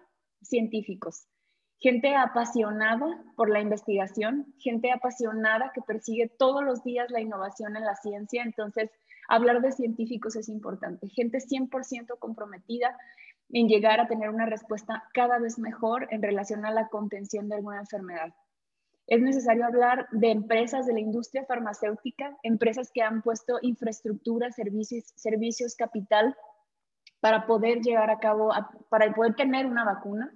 científicos. 0.43 1.27
Gente 1.81 2.15
apasionada 2.15 3.21
por 3.35 3.51
la 3.51 3.61
investigación, 3.61 4.55
gente 4.61 4.93
apasionada 4.93 5.73
que 5.75 5.83
persigue 5.83 6.31
todos 6.39 6.63
los 6.63 6.85
días 6.85 7.11
la 7.11 7.21
innovación 7.21 7.75
en 7.75 7.85
la 7.85 7.97
ciencia. 7.97 8.45
Entonces, 8.45 8.93
hablar 9.29 9.61
de 9.61 9.73
científicos 9.73 10.35
es 10.37 10.49
importante. 10.49 11.09
Gente 11.09 11.39
100% 11.39 12.19
comprometida 12.19 12.97
en 13.51 13.69
llegar 13.69 14.01
a 14.01 14.09
tener 14.09 14.31
una 14.31 14.47
respuesta 14.47 15.05
cada 15.15 15.39
vez 15.39 15.59
mejor 15.59 16.09
en 16.11 16.23
relación 16.23 16.67
a 16.67 16.71
la 16.71 16.89
contención 16.89 17.49
de 17.49 17.57
alguna 17.57 17.81
enfermedad. 17.81 18.35
Es 19.07 19.23
necesario 19.23 19.65
hablar 19.65 20.07
de 20.11 20.31
empresas 20.31 20.87
de 20.87 20.93
la 20.93 21.01
industria 21.01 21.47
farmacéutica, 21.47 22.37
empresas 22.43 22.91
que 22.93 23.03
han 23.03 23.23
puesto 23.23 23.59
infraestructura, 23.63 24.51
servicios, 24.51 25.05
servicios 25.17 25.77
capital 25.77 26.37
para 27.21 27.47
poder 27.47 27.81
llevar 27.81 28.11
a 28.11 28.19
cabo, 28.19 28.51
para 28.91 29.13
poder 29.15 29.35
tener 29.35 29.65
una 29.67 29.85
vacuna. 29.85 30.31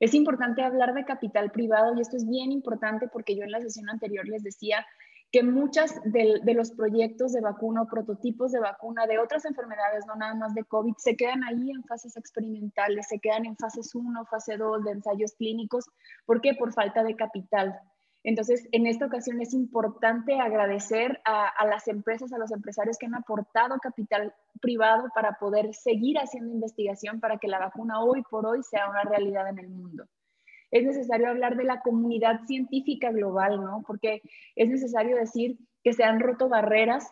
Es 0.00 0.14
importante 0.14 0.62
hablar 0.62 0.94
de 0.94 1.04
capital 1.04 1.50
privado 1.50 1.94
y 1.94 2.00
esto 2.00 2.16
es 2.16 2.26
bien 2.26 2.52
importante 2.52 3.06
porque 3.08 3.36
yo 3.36 3.44
en 3.44 3.50
la 3.50 3.60
sesión 3.60 3.88
anterior 3.90 4.26
les 4.26 4.42
decía 4.42 4.86
que 5.32 5.42
muchas 5.42 6.00
de, 6.04 6.40
los 6.54 6.70
proyectos 6.70 7.32
de 7.32 7.40
vacuna 7.40 7.82
o 7.82 7.86
prototipos 7.86 8.52
de 8.52 8.60
vacuna 8.60 9.06
de 9.06 9.18
otras 9.18 9.44
enfermedades, 9.44 10.06
no 10.06 10.14
nada 10.16 10.34
más 10.34 10.54
de 10.54 10.64
COVID, 10.64 10.94
se 10.98 11.16
quedan 11.16 11.44
ahí 11.44 11.70
en 11.70 11.82
fases 11.84 12.16
experimentales, 12.16 13.08
se 13.08 13.18
quedan 13.18 13.44
en 13.44 13.56
fases 13.56 13.94
1, 13.94 14.24
fase 14.26 14.56
2 14.56 14.84
de 14.84 14.92
ensayos 14.92 15.34
clínicos. 15.34 15.86
¿Por 16.24 16.40
qué? 16.40 16.54
Por 16.54 16.72
falta 16.72 17.02
de 17.02 17.16
capital. 17.16 17.78
Entonces, 18.22 18.68
en 18.72 18.86
esta 18.86 19.06
ocasión 19.06 19.40
es 19.40 19.52
importante 19.54 20.40
agradecer 20.40 21.20
a, 21.24 21.46
a, 21.46 21.66
las 21.66 21.86
empresas, 21.86 22.32
a 22.32 22.38
los 22.38 22.50
empresarios 22.50 22.98
que 22.98 23.06
han 23.06 23.14
aportado 23.14 23.78
capital 23.78 24.34
privado 24.60 25.08
para 25.14 25.38
poder 25.38 25.74
seguir 25.74 26.18
haciendo 26.18 26.52
investigación 26.52 27.20
para 27.20 27.38
que 27.38 27.46
la 27.46 27.58
vacuna 27.58 28.00
hoy 28.00 28.22
por 28.28 28.46
hoy 28.46 28.62
sea 28.62 28.90
una 28.90 29.02
realidad 29.02 29.48
en 29.48 29.58
el 29.58 29.68
mundo 29.68 30.06
es 30.76 30.84
necesario 30.84 31.28
hablar 31.28 31.56
de 31.56 31.64
la 31.64 31.80
comunidad 31.80 32.40
científica 32.46 33.10
global, 33.10 33.62
¿no? 33.62 33.82
Porque 33.86 34.22
es 34.54 34.68
necesario 34.68 35.16
decir 35.16 35.58
que 35.82 35.92
se 35.92 36.04
han 36.04 36.20
roto 36.20 36.48
barreras 36.48 37.10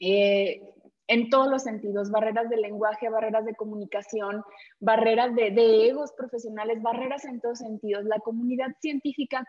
eh, 0.00 0.62
en 1.08 1.30
todos 1.30 1.48
los 1.50 1.62
sentidos, 1.62 2.10
barreras 2.10 2.48
de 2.48 2.56
lenguaje, 2.56 3.08
barreras 3.08 3.44
de 3.44 3.54
comunicación, 3.54 4.42
barreras 4.80 5.34
de, 5.34 5.52
egos 5.86 6.12
profesionales, 6.16 6.80
barreras 6.80 7.24
en 7.24 7.40
todos 7.40 7.58
sentidos. 7.58 8.04
La 8.04 8.18
comunidad 8.20 8.68
científica 8.80 9.40
ha 9.40 9.44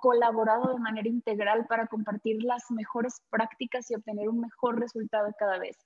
colaborado 0.00 0.74
de 0.74 0.80
manera 0.80 1.08
integral 1.08 1.66
para 1.68 1.86
compartir 1.86 2.42
las 2.42 2.70
mejores 2.70 3.22
prácticas 3.30 3.90
y 3.90 3.94
obtener 3.94 4.28
un 4.28 4.40
mejor 4.40 4.80
resultado 4.80 5.32
cada 5.38 5.58
vez. 5.58 5.76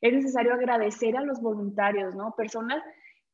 Es 0.00 0.14
necesario 0.14 0.54
agradecer 0.54 1.16
a 1.16 1.22
los 1.22 1.40
voluntarios, 1.40 2.14
¿no? 2.14 2.34
Personas 2.34 2.82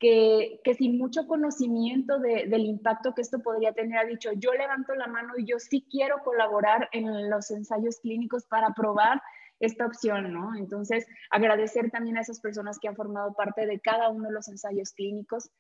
que, 0.01 0.61
sin 0.79 0.97
mucho 0.97 1.27
conocimiento 1.27 2.19
del 2.19 2.65
impacto 2.65 3.15
que 3.15 3.21
esto 3.21 3.41
podría 3.41 3.73
tener, 3.75 3.99
ha 3.99 4.05
dicho, 4.05 4.31
yo 4.33 4.53
levanto 4.55 4.95
la 4.95 5.07
mano 5.07 5.35
y 5.37 5.45
yo 5.45 5.59
sí 5.59 5.87
quiero 5.91 6.23
colaborar 6.25 6.89
en 6.93 7.29
los 7.29 7.51
ensayos 7.51 8.01
clínicos 8.01 8.47
para 8.47 8.73
probar 8.75 9.23
esta 9.61 9.85
opción, 9.85 10.33
¿no? 10.33 10.57
Entonces, 10.57 11.07
agradecer 11.31 11.91
también 11.91 12.17
a 12.17 12.23
esas 12.23 12.41
personas 12.41 12.79
que 12.81 12.89
han 12.89 12.97
formado 12.97 13.35
parte 13.35 13.67
de 13.67 13.79
cada 13.79 14.09
uno 14.09 14.29
de 14.29 14.33
los 14.33 14.49
ensayos 14.49 14.93
clínicos. 14.93 15.51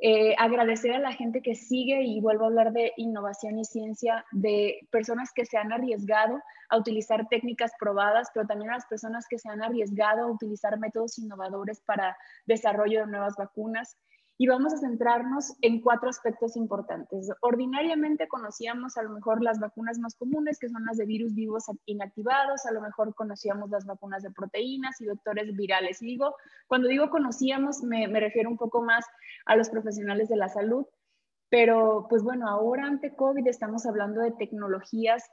Eh, 0.00 0.36
agradecer 0.38 0.92
a 0.92 1.00
la 1.00 1.12
gente 1.12 1.42
que 1.42 1.56
sigue 1.56 2.02
y 2.02 2.20
vuelvo 2.20 2.44
a 2.44 2.46
hablar 2.46 2.72
de 2.72 2.92
innovación 2.96 3.58
y 3.58 3.64
ciencia, 3.64 4.24
de 4.30 4.86
personas 4.92 5.32
que 5.32 5.44
se 5.44 5.58
han 5.58 5.72
arriesgado 5.72 6.40
a 6.68 6.76
utilizar 6.76 7.26
técnicas 7.28 7.72
probadas, 7.80 8.28
pero 8.32 8.46
también 8.46 8.70
a 8.70 8.74
las 8.74 8.86
personas 8.86 9.26
que 9.28 9.38
se 9.38 9.48
han 9.48 9.60
arriesgado 9.60 10.22
a 10.22 10.30
utilizar 10.30 10.78
métodos 10.78 11.18
innovadores 11.18 11.80
para 11.80 12.16
desarrollo 12.46 13.00
de 13.00 13.06
nuevas 13.08 13.34
vacunas 13.36 13.96
y 14.40 14.46
vamos 14.46 14.72
a 14.72 14.78
centrarnos 14.78 15.56
en 15.62 15.80
cuatro 15.80 16.08
aspectos 16.08 16.56
importantes. 16.56 17.28
Ordinariamente 17.40 18.28
conocíamos 18.28 18.96
a 18.96 19.02
lo 19.02 19.10
mejor 19.10 19.42
las 19.42 19.58
vacunas 19.58 19.98
más 19.98 20.14
comunes, 20.14 20.60
que 20.60 20.68
son 20.68 20.84
las 20.84 20.96
de 20.96 21.06
virus 21.06 21.34
vivos 21.34 21.64
inactivados, 21.86 22.64
a 22.64 22.72
lo 22.72 22.80
mejor 22.80 23.16
conocíamos 23.16 23.68
las 23.70 23.84
vacunas 23.84 24.22
de 24.22 24.30
proteínas 24.30 25.00
y 25.00 25.06
vectores 25.06 25.56
virales. 25.56 25.98
digo, 25.98 26.36
cuando 26.68 26.86
digo 26.86 27.10
conocíamos, 27.10 27.82
me, 27.82 28.06
me 28.06 28.20
refiero 28.20 28.48
un 28.48 28.56
poco 28.56 28.80
más 28.80 29.04
a 29.44 29.56
los 29.56 29.70
profesionales 29.70 30.28
de 30.28 30.36
la 30.36 30.48
salud, 30.48 30.86
pero 31.50 32.06
pues 32.08 32.22
bueno, 32.22 32.48
ahora 32.48 32.86
ante 32.86 33.16
COVID 33.16 33.46
estamos 33.48 33.86
hablando 33.86 34.20
de 34.20 34.30
tecnologías 34.30 35.24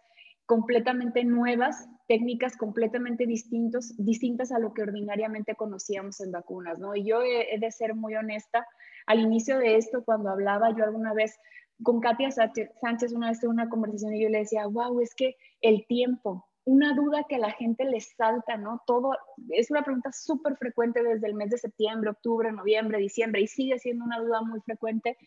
completamente 0.46 1.24
nuevas, 1.24 1.88
técnicas 2.08 2.56
completamente 2.56 3.26
distintos, 3.26 3.96
distintas 3.98 4.52
a 4.52 4.60
lo 4.60 4.74
que 4.74 4.84
ordinariamente 4.84 5.56
conocíamos 5.56 6.22
en 6.22 6.32
vacunas, 6.32 6.80
¿no? 6.80 6.96
Y 6.96 7.04
yo 7.04 7.22
he, 7.22 7.58
de 7.60 7.72
ser 7.72 7.96
muy 7.96 8.16
honesta, 8.16 8.66
al 9.06 9.20
inicio 9.20 9.58
de 9.60 9.78
esto, 9.78 10.04
cuando 10.04 10.30
hablaba 10.30 10.76
yo 10.76 10.84
alguna 10.84 11.14
vez 11.14 11.38
con 11.84 12.00
Katia 12.00 12.32
Sánchez, 12.32 13.14
una 13.14 13.30
vez 13.30 13.44
en 13.44 13.50
una 13.50 13.70
conversación 13.70 14.16
y 14.16 14.24
yo 14.24 14.30
le 14.30 14.40
decía, 14.40 14.66
wow, 14.68 15.00
es 15.02 15.14
que 15.14 15.36
el 15.62 15.86
tiempo, 15.88 16.48
una 16.64 16.96
duda 16.96 17.26
que 17.28 17.36
a 17.36 17.40
la 17.40 17.52
gente 17.52 17.86
le 17.86 18.00
salta, 18.00 18.58
¿no? 18.58 18.82
Todo, 18.88 19.16
es 19.50 19.70
una 19.72 19.84
pregunta 19.84 20.12
súper 20.12 20.56
frecuente 20.58 21.04
desde 21.04 21.28
el 21.28 21.36
mes 21.36 21.50
de 21.50 21.58
septiembre, 21.58 22.10
octubre, 22.10 22.52
noviembre, 22.52 22.98
diciembre, 22.98 23.42
y 23.42 23.48
sigue 23.48 23.78
siendo 23.78 24.06
una 24.06 24.20
duda 24.20 24.42
muy 24.42 24.62
frecuente, 24.62 25.18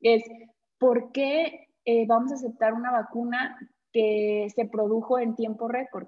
es, 0.00 0.22
¿por 0.78 1.12
qué 1.12 1.66
eh, 1.84 2.06
vamos 2.06 2.30
a 2.30 2.36
aceptar 2.36 2.74
una 2.74 2.92
vacuna 2.92 3.58
que 3.92 4.48
se 4.54 4.66
produjo 4.66 5.18
en 5.18 5.34
tiempo 5.34 5.68
récord. 5.68 6.06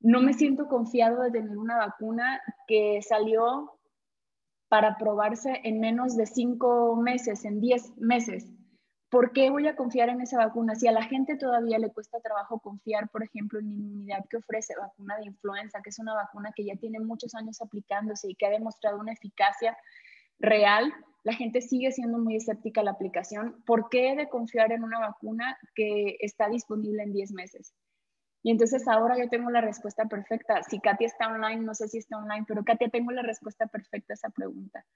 No 0.00 0.20
me 0.20 0.34
siento 0.34 0.68
confiado 0.68 1.22
de 1.22 1.30
tener 1.30 1.56
una 1.56 1.76
vacuna 1.76 2.40
que 2.66 3.00
salió 3.02 3.75
para 4.76 4.98
probarse 4.98 5.62
en 5.64 5.80
menos 5.80 6.18
de 6.18 6.26
cinco 6.26 6.96
meses, 6.96 7.46
en 7.46 7.62
diez 7.62 7.96
meses. 7.96 8.52
¿Por 9.08 9.32
qué 9.32 9.48
voy 9.48 9.66
a 9.68 9.74
confiar 9.74 10.10
en 10.10 10.20
esa 10.20 10.36
vacuna? 10.36 10.74
Si 10.74 10.86
a 10.86 10.92
la 10.92 11.02
gente 11.02 11.38
todavía 11.38 11.78
le 11.78 11.90
cuesta 11.94 12.20
trabajo 12.20 12.60
confiar, 12.60 13.08
por 13.08 13.22
ejemplo, 13.22 13.58
en 13.58 13.70
la 13.70 13.74
inmunidad 13.74 14.26
que 14.28 14.36
ofrece 14.36 14.74
vacuna 14.78 15.16
de 15.16 15.28
influenza, 15.28 15.80
que 15.82 15.88
es 15.88 15.98
una 15.98 16.12
vacuna 16.12 16.52
que 16.54 16.66
ya 16.66 16.76
tiene 16.76 17.00
muchos 17.00 17.34
años 17.34 17.62
aplicándose 17.62 18.28
y 18.28 18.34
que 18.34 18.44
ha 18.44 18.50
demostrado 18.50 19.00
una 19.00 19.14
eficacia 19.14 19.74
real, 20.40 20.92
la 21.24 21.32
gente 21.32 21.62
sigue 21.62 21.90
siendo 21.90 22.18
muy 22.18 22.36
escéptica 22.36 22.82
a 22.82 22.84
la 22.84 22.90
aplicación. 22.90 23.62
¿Por 23.64 23.88
qué 23.88 24.10
he 24.10 24.16
de 24.16 24.28
confiar 24.28 24.72
en 24.72 24.84
una 24.84 25.00
vacuna 25.00 25.56
que 25.74 26.18
está 26.20 26.50
disponible 26.50 27.02
en 27.02 27.14
10 27.14 27.32
meses? 27.32 27.72
Y 28.46 28.52
entonces 28.52 28.86
ahora 28.86 29.18
yo 29.18 29.28
tengo 29.28 29.50
la 29.50 29.60
respuesta 29.60 30.04
perfecta. 30.04 30.62
Si 30.62 30.78
Katia 30.78 31.08
está 31.08 31.26
online, 31.26 31.64
no 31.64 31.74
sé 31.74 31.88
si 31.88 31.98
está 31.98 32.16
online, 32.16 32.44
pero 32.46 32.62
Katia, 32.62 32.88
tengo 32.90 33.10
la 33.10 33.22
respuesta 33.22 33.66
perfecta 33.66 34.12
a 34.12 34.14
esa 34.14 34.30
pregunta. 34.30 34.86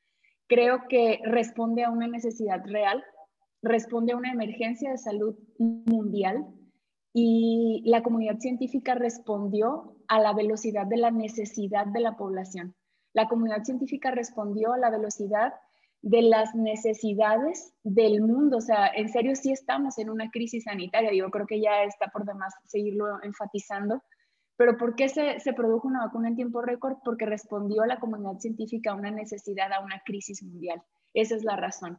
Creo 0.47 0.87
que 0.89 1.19
responde 1.25 1.83
a 1.83 1.91
una 1.91 2.07
necesidad 2.07 2.63
real, 2.65 3.05
responde 3.61 4.13
a 4.13 4.17
una 4.17 4.31
emergencia 4.31 4.93
de 4.93 4.99
salud 4.99 5.37
mundial 5.59 6.47
y 7.13 7.83
la 7.87 8.05
comunidad 8.05 8.39
científica 8.39 8.95
respondió 8.95 9.97
a 10.07 10.21
la 10.21 10.33
velocidad 10.33 10.87
de 10.87 10.99
la 10.99 11.11
necesidad 11.11 11.87
de 11.87 11.99
la 11.99 12.17
población. 12.17 12.77
La 13.15 13.27
comunidad 13.27 13.65
científica 13.65 14.13
respondió 14.13 14.75
a 14.75 14.79
la 14.79 14.91
velocidad 14.91 15.55
de 16.03 16.23
las 16.23 16.55
necesidades 16.55 17.73
del 17.83 18.23
mundo. 18.23 18.59
O 18.59 18.61
sea, 18.61 18.89
en 18.89 19.09
serio 19.09 19.35
sí 19.37 19.53
estamos 19.53 19.99
en 19.99 20.11
una 20.11 20.31
crisis 20.31 20.65
sanitaria. 20.65 21.13
Yo 21.13 21.31
creo 21.31 21.47
que 21.47 21.61
ya 21.61 21.85
está 21.85 22.09
por 22.09 22.25
demás 22.25 22.55
seguirlo 22.67 23.23
enfatizando. 23.23 24.03
Pero 24.57 24.77
¿por 24.77 24.95
qué 24.95 25.09
se, 25.09 25.41
se 25.41 25.53
produjo 25.53 25.89
una 25.89 26.05
vacuna 26.05 26.29
en 26.29 26.37
tiempo 26.37 26.61
récord? 26.61 26.97
Porque 27.05 27.27
respondió 27.27 27.85
la 27.87 27.99
comunidad 27.99 28.39
científica 28.39 28.93
a 28.93 28.95
una 28.95 29.11
necesidad, 29.11 29.73
a 29.73 29.81
una 29.81 30.03
crisis 30.05 30.43
mundial. 30.43 30.83
Esa 31.15 31.37
es 31.37 31.45
la 31.45 31.57
razón. 31.57 31.99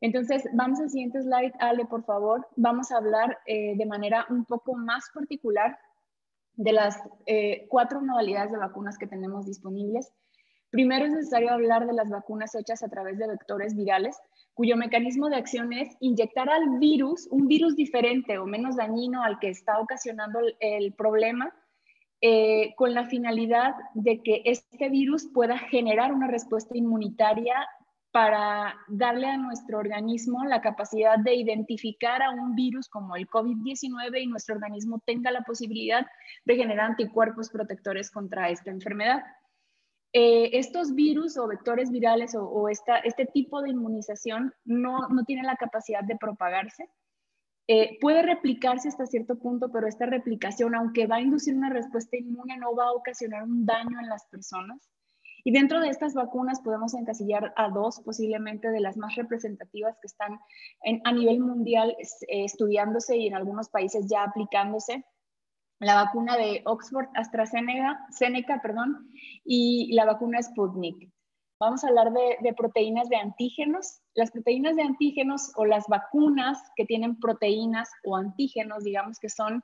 Entonces, 0.00 0.44
vamos 0.52 0.80
al 0.80 0.90
siguiente 0.90 1.20
slide, 1.22 1.54
Ale, 1.58 1.84
por 1.86 2.04
favor. 2.04 2.46
Vamos 2.56 2.92
a 2.92 2.98
hablar 2.98 3.38
eh, 3.46 3.76
de 3.76 3.86
manera 3.86 4.26
un 4.30 4.44
poco 4.44 4.76
más 4.76 5.10
particular 5.12 5.76
de 6.54 6.72
las 6.72 7.00
eh, 7.26 7.66
cuatro 7.68 8.00
modalidades 8.00 8.52
de 8.52 8.58
vacunas 8.58 8.98
que 8.98 9.06
tenemos 9.06 9.46
disponibles. 9.46 10.12
Primero 10.70 11.06
es 11.06 11.12
necesario 11.12 11.50
hablar 11.50 11.86
de 11.86 11.94
las 11.94 12.10
vacunas 12.10 12.54
hechas 12.54 12.82
a 12.82 12.88
través 12.88 13.18
de 13.18 13.26
vectores 13.26 13.74
virales, 13.74 14.20
cuyo 14.52 14.76
mecanismo 14.76 15.28
de 15.28 15.36
acción 15.36 15.72
es 15.72 15.96
inyectar 16.00 16.50
al 16.50 16.78
virus, 16.78 17.26
un 17.30 17.46
virus 17.46 17.74
diferente 17.76 18.38
o 18.38 18.46
menos 18.46 18.76
dañino 18.76 19.22
al 19.22 19.38
que 19.38 19.48
está 19.48 19.78
ocasionando 19.80 20.40
el, 20.60 20.92
problema, 20.92 21.54
eh, 22.20 22.74
con 22.76 22.92
la 22.92 23.06
finalidad 23.06 23.74
de 23.94 24.20
que 24.22 24.42
este 24.44 24.88
virus 24.88 25.28
pueda 25.32 25.56
generar 25.58 26.12
una 26.12 26.26
respuesta 26.26 26.76
inmunitaria 26.76 27.54
para 28.10 28.74
darle 28.88 29.28
a 29.28 29.36
nuestro 29.36 29.78
organismo 29.78 30.44
la 30.44 30.60
capacidad 30.60 31.18
de 31.18 31.34
identificar 31.34 32.22
a 32.22 32.30
un 32.30 32.54
virus 32.54 32.88
como 32.88 33.16
el 33.16 33.28
COVID-19 33.28 34.22
y 34.22 34.26
nuestro 34.26 34.54
organismo 34.56 35.00
tenga 35.06 35.30
la 35.30 35.42
posibilidad 35.42 36.06
de 36.44 36.56
generar 36.56 36.86
anticuerpos 36.90 37.50
protectores 37.50 38.10
contra 38.10 38.50
esta 38.50 38.70
enfermedad. 38.70 39.22
Eh, 40.12 40.58
estos 40.58 40.94
virus 40.94 41.36
o 41.36 41.46
vectores 41.46 41.90
virales 41.90 42.34
o, 42.34 42.68
este 42.68 43.26
tipo 43.26 43.60
de 43.60 43.70
inmunización 43.70 44.54
no, 44.64 45.08
no 45.08 45.24
tiene 45.24 45.42
la 45.42 45.56
capacidad 45.56 46.02
de 46.02 46.16
propagarse. 46.16 46.88
Eh, 47.70 47.98
puede 48.00 48.22
replicarse 48.22 48.88
hasta 48.88 49.04
cierto 49.04 49.38
punto, 49.38 49.70
pero 49.70 49.86
esta 49.86 50.06
replicación, 50.06 50.74
aunque 50.74 51.06
va 51.06 51.16
a 51.16 51.20
inducir 51.20 51.54
una 51.54 51.68
respuesta 51.68 52.16
inmune, 52.16 52.56
no 52.56 52.74
va 52.74 52.86
a 52.86 52.92
ocasionar 52.92 53.42
un 53.42 53.66
daño 53.66 54.00
en 54.00 54.08
las 54.08 54.24
personas. 54.26 54.90
Y 55.44 55.52
dentro 55.52 55.80
de 55.80 55.90
estas 55.90 56.14
vacunas 56.14 56.60
podemos 56.62 56.94
encasillar 56.94 57.52
a 57.56 57.68
dos, 57.68 58.00
posiblemente 58.00 58.70
de 58.70 58.80
las 58.80 58.96
más 58.96 59.14
representativas 59.16 59.98
que 60.00 60.06
están 60.06 60.38
a 61.04 61.12
nivel 61.12 61.40
mundial 61.40 61.94
eh, 61.98 62.44
estudiándose 62.44 63.18
y 63.18 63.26
en 63.26 63.34
algunos 63.34 63.68
países 63.68 64.06
ya 64.08 64.24
aplicándose 64.24 65.04
la 65.80 65.94
vacuna 65.94 66.36
de 66.36 66.62
Oxford 66.64 67.08
AstraZeneca 67.14 68.06
Seneca, 68.10 68.60
perdón, 68.62 69.08
y 69.44 69.92
la 69.94 70.04
vacuna 70.04 70.42
Sputnik. 70.42 71.10
Vamos 71.60 71.82
a 71.82 71.88
hablar 71.88 72.12
de, 72.12 72.54
proteínas 72.54 73.08
de 73.08 73.16
antígenos. 73.16 74.00
Las 74.14 74.30
proteínas 74.30 74.76
de 74.76 74.82
antígenos 74.82 75.50
o 75.56 75.64
las 75.64 75.86
vacunas 75.88 76.58
que 76.76 76.84
tienen 76.84 77.18
proteínas 77.18 77.90
o 78.04 78.16
antígenos, 78.16 78.84
digamos 78.84 79.18
que 79.18 79.28
son 79.28 79.62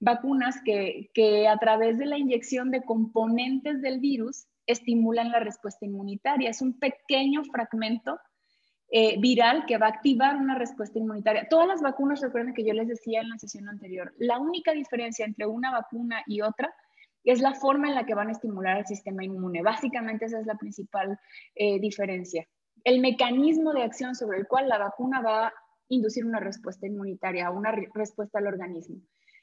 vacunas 0.00 0.56
que, 0.64 1.10
que 1.14 1.46
a 1.46 1.56
través 1.58 1.98
de 1.98 2.06
la 2.06 2.18
inyección 2.18 2.70
de 2.70 2.84
componentes 2.84 3.80
del 3.80 4.00
virus 4.00 4.46
estimulan 4.66 5.30
la 5.30 5.38
respuesta 5.38 5.86
inmunitaria. 5.86 6.50
Es 6.50 6.62
un 6.62 6.78
pequeño 6.80 7.44
fragmento 7.44 8.18
eh, 8.88 9.18
viral 9.18 9.66
que 9.66 9.78
va 9.78 9.86
a 9.86 9.90
activar 9.90 10.36
una 10.36 10.56
respuesta 10.56 10.98
inmunitaria. 10.98 11.48
Todas 11.48 11.66
las 11.66 11.82
vacunas, 11.82 12.20
recuerden 12.20 12.54
que 12.54 12.64
yo 12.64 12.72
les 12.72 12.86
decía 12.86 13.20
en 13.20 13.28
la 13.28 13.38
sesión 13.38 13.68
anterior, 13.68 14.14
la 14.18 14.38
única 14.38 14.72
diferencia 14.72 15.24
entre 15.24 15.46
una 15.46 15.72
vacuna 15.72 16.22
y 16.26 16.40
otra 16.40 16.72
es 17.24 17.40
la 17.40 17.54
forma 17.54 17.88
en 17.88 17.96
la 17.96 18.06
que 18.06 18.14
van 18.14 18.28
a 18.28 18.32
estimular 18.32 18.78
el 18.78 18.86
sistema 18.86 19.24
inmune. 19.24 19.62
Básicamente 19.62 20.26
esa 20.26 20.38
es 20.38 20.46
la 20.46 20.54
principal 20.54 21.18
eh, 21.56 21.80
diferencia. 21.80 22.46
El 22.84 23.00
mecanismo 23.00 23.72
de 23.72 23.82
acción 23.82 24.14
sobre 24.14 24.38
el 24.38 24.46
cual 24.46 24.68
la 24.68 24.78
vacuna 24.78 25.20
va 25.20 25.48
a 25.48 25.52
inducir 25.88 26.24
una 26.24 26.38
respuesta 26.38 26.86
inmunitaria, 26.86 27.50
una 27.50 27.72
respuesta 27.94 28.38
al 28.38 28.46
organismo. 28.46 29.00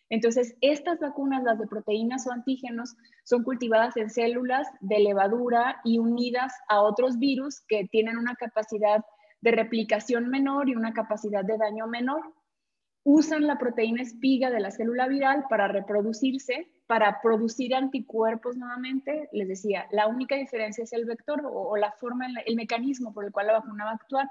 Entonces, 0.10 0.56
estas 0.62 1.00
vacunas, 1.00 1.44
las 1.44 1.60
de 1.60 1.68
proteínas 1.68 2.28
o 2.28 2.32
antígenos, 2.32 2.96
son 3.24 3.44
cultivadas 3.44 3.98
en 3.98 4.10
células 4.10 4.68
de 4.80 5.00
levadura 5.00 5.82
y 5.84 6.00
unidas 6.00 6.54
a 6.70 6.82
otros 6.82 7.18
virus 7.18 7.62
que 7.68 7.88
tienen 7.92 8.18
una 8.18 8.36
capacidad 8.36 9.04
de 9.44 9.52
replicación 9.52 10.30
menor 10.30 10.70
y 10.70 10.76
una 10.76 10.94
capacidad 10.94 11.44
de 11.44 11.58
daño 11.58 11.86
menor. 11.86 12.34
Usan 13.04 13.46
la 13.46 13.58
proteína 13.58 14.02
espiga 14.02 14.50
de 14.50 14.62
la 14.62 14.72
célula 14.72 15.10
viral 15.10 15.44
para 15.50 15.68
reproducirse, 15.68 16.72
para 16.88 17.20
producir 17.22 17.76
anticuerpos 17.76 18.56
nuevamente. 18.56 19.28
Les 19.34 19.50
decía, 19.50 19.86
la 19.92 20.08
única 20.08 20.38
diferencia 20.38 20.86
es 20.86 20.94
el 20.94 21.04
vector 21.04 21.42
o, 21.46 21.76
la 21.76 21.92
forma, 21.92 22.28
el 22.46 22.56
mecanismo 22.56 23.14
por 23.14 23.26
el 23.26 23.34
cual 23.34 23.48
la 23.48 23.60
vacuna 23.60 23.84
va 23.84 23.92
a 23.92 23.96
actuar 23.96 24.30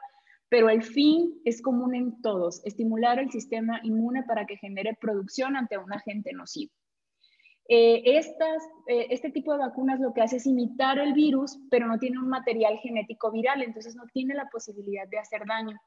pero 0.49 0.69
el 0.69 0.83
fin 0.83 1.41
es 1.47 1.63
común 1.63 1.95
en 1.95 2.21
todos, 2.21 2.61
estimular 2.67 3.19
el 3.19 3.31
sistema 3.31 3.81
inmune 3.85 4.23
para 4.25 4.45
que 4.45 4.59
genere 4.59 4.95
producción 5.01 5.57
ante 5.57 5.79
un 5.79 5.91
agente 5.95 6.35
nocivo. 6.35 6.71
Eh, 7.69 8.03
estas, 8.19 8.63
eh, 8.89 9.07
este 9.11 9.31
tipo 9.31 9.53
de 9.53 9.59
vacunas 9.59 10.01
lo 10.01 10.13
que 10.13 10.23
hace 10.23 10.37
es 10.37 10.47
imitar 10.47 10.99
el 10.99 11.13
virus, 11.13 11.59
pero 11.71 11.87
no 11.87 11.99
tiene 11.99 12.19
un 12.19 12.29
material 12.29 12.79
genético 12.79 13.31
viral, 13.31 13.63
entonces 13.63 13.95
no 13.95 14.05
tiene 14.13 14.35
la 14.35 14.49
posibilidad 14.51 15.07
de 15.09 15.19
hacer 15.19 15.43
daño. 15.47 15.81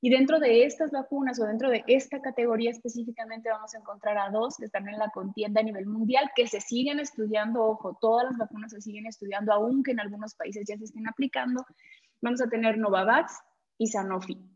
Y 0.00 0.10
dentro 0.10 0.38
de 0.38 0.64
estas 0.64 0.90
vacunas 0.90 1.40
o 1.40 1.46
dentro 1.46 1.70
de 1.70 1.82
esta 1.86 2.20
categoría 2.20 2.70
específicamente 2.70 3.48
vamos 3.48 3.74
a 3.74 3.78
encontrar 3.78 4.18
a 4.18 4.28
dos 4.28 4.56
que 4.58 4.66
están 4.66 4.86
en 4.86 4.98
la 4.98 5.08
contienda 5.08 5.62
a 5.62 5.64
nivel 5.64 5.86
mundial, 5.86 6.30
que 6.36 6.46
se 6.46 6.60
siguen 6.60 7.00
estudiando, 7.00 7.64
ojo, 7.64 7.96
todas 8.00 8.26
las 8.26 8.36
vacunas 8.36 8.72
se 8.72 8.82
siguen 8.82 9.06
estudiando, 9.06 9.52
aunque 9.52 9.92
en 9.92 10.00
algunos 10.00 10.34
países 10.34 10.66
ya 10.68 10.76
se 10.76 10.84
estén 10.84 11.08
aplicando. 11.08 11.64
Vamos 12.20 12.42
a 12.42 12.48
tener 12.48 12.76
Novavax, 12.76 13.32
y 13.78 13.86
Sanofi. 13.86 14.53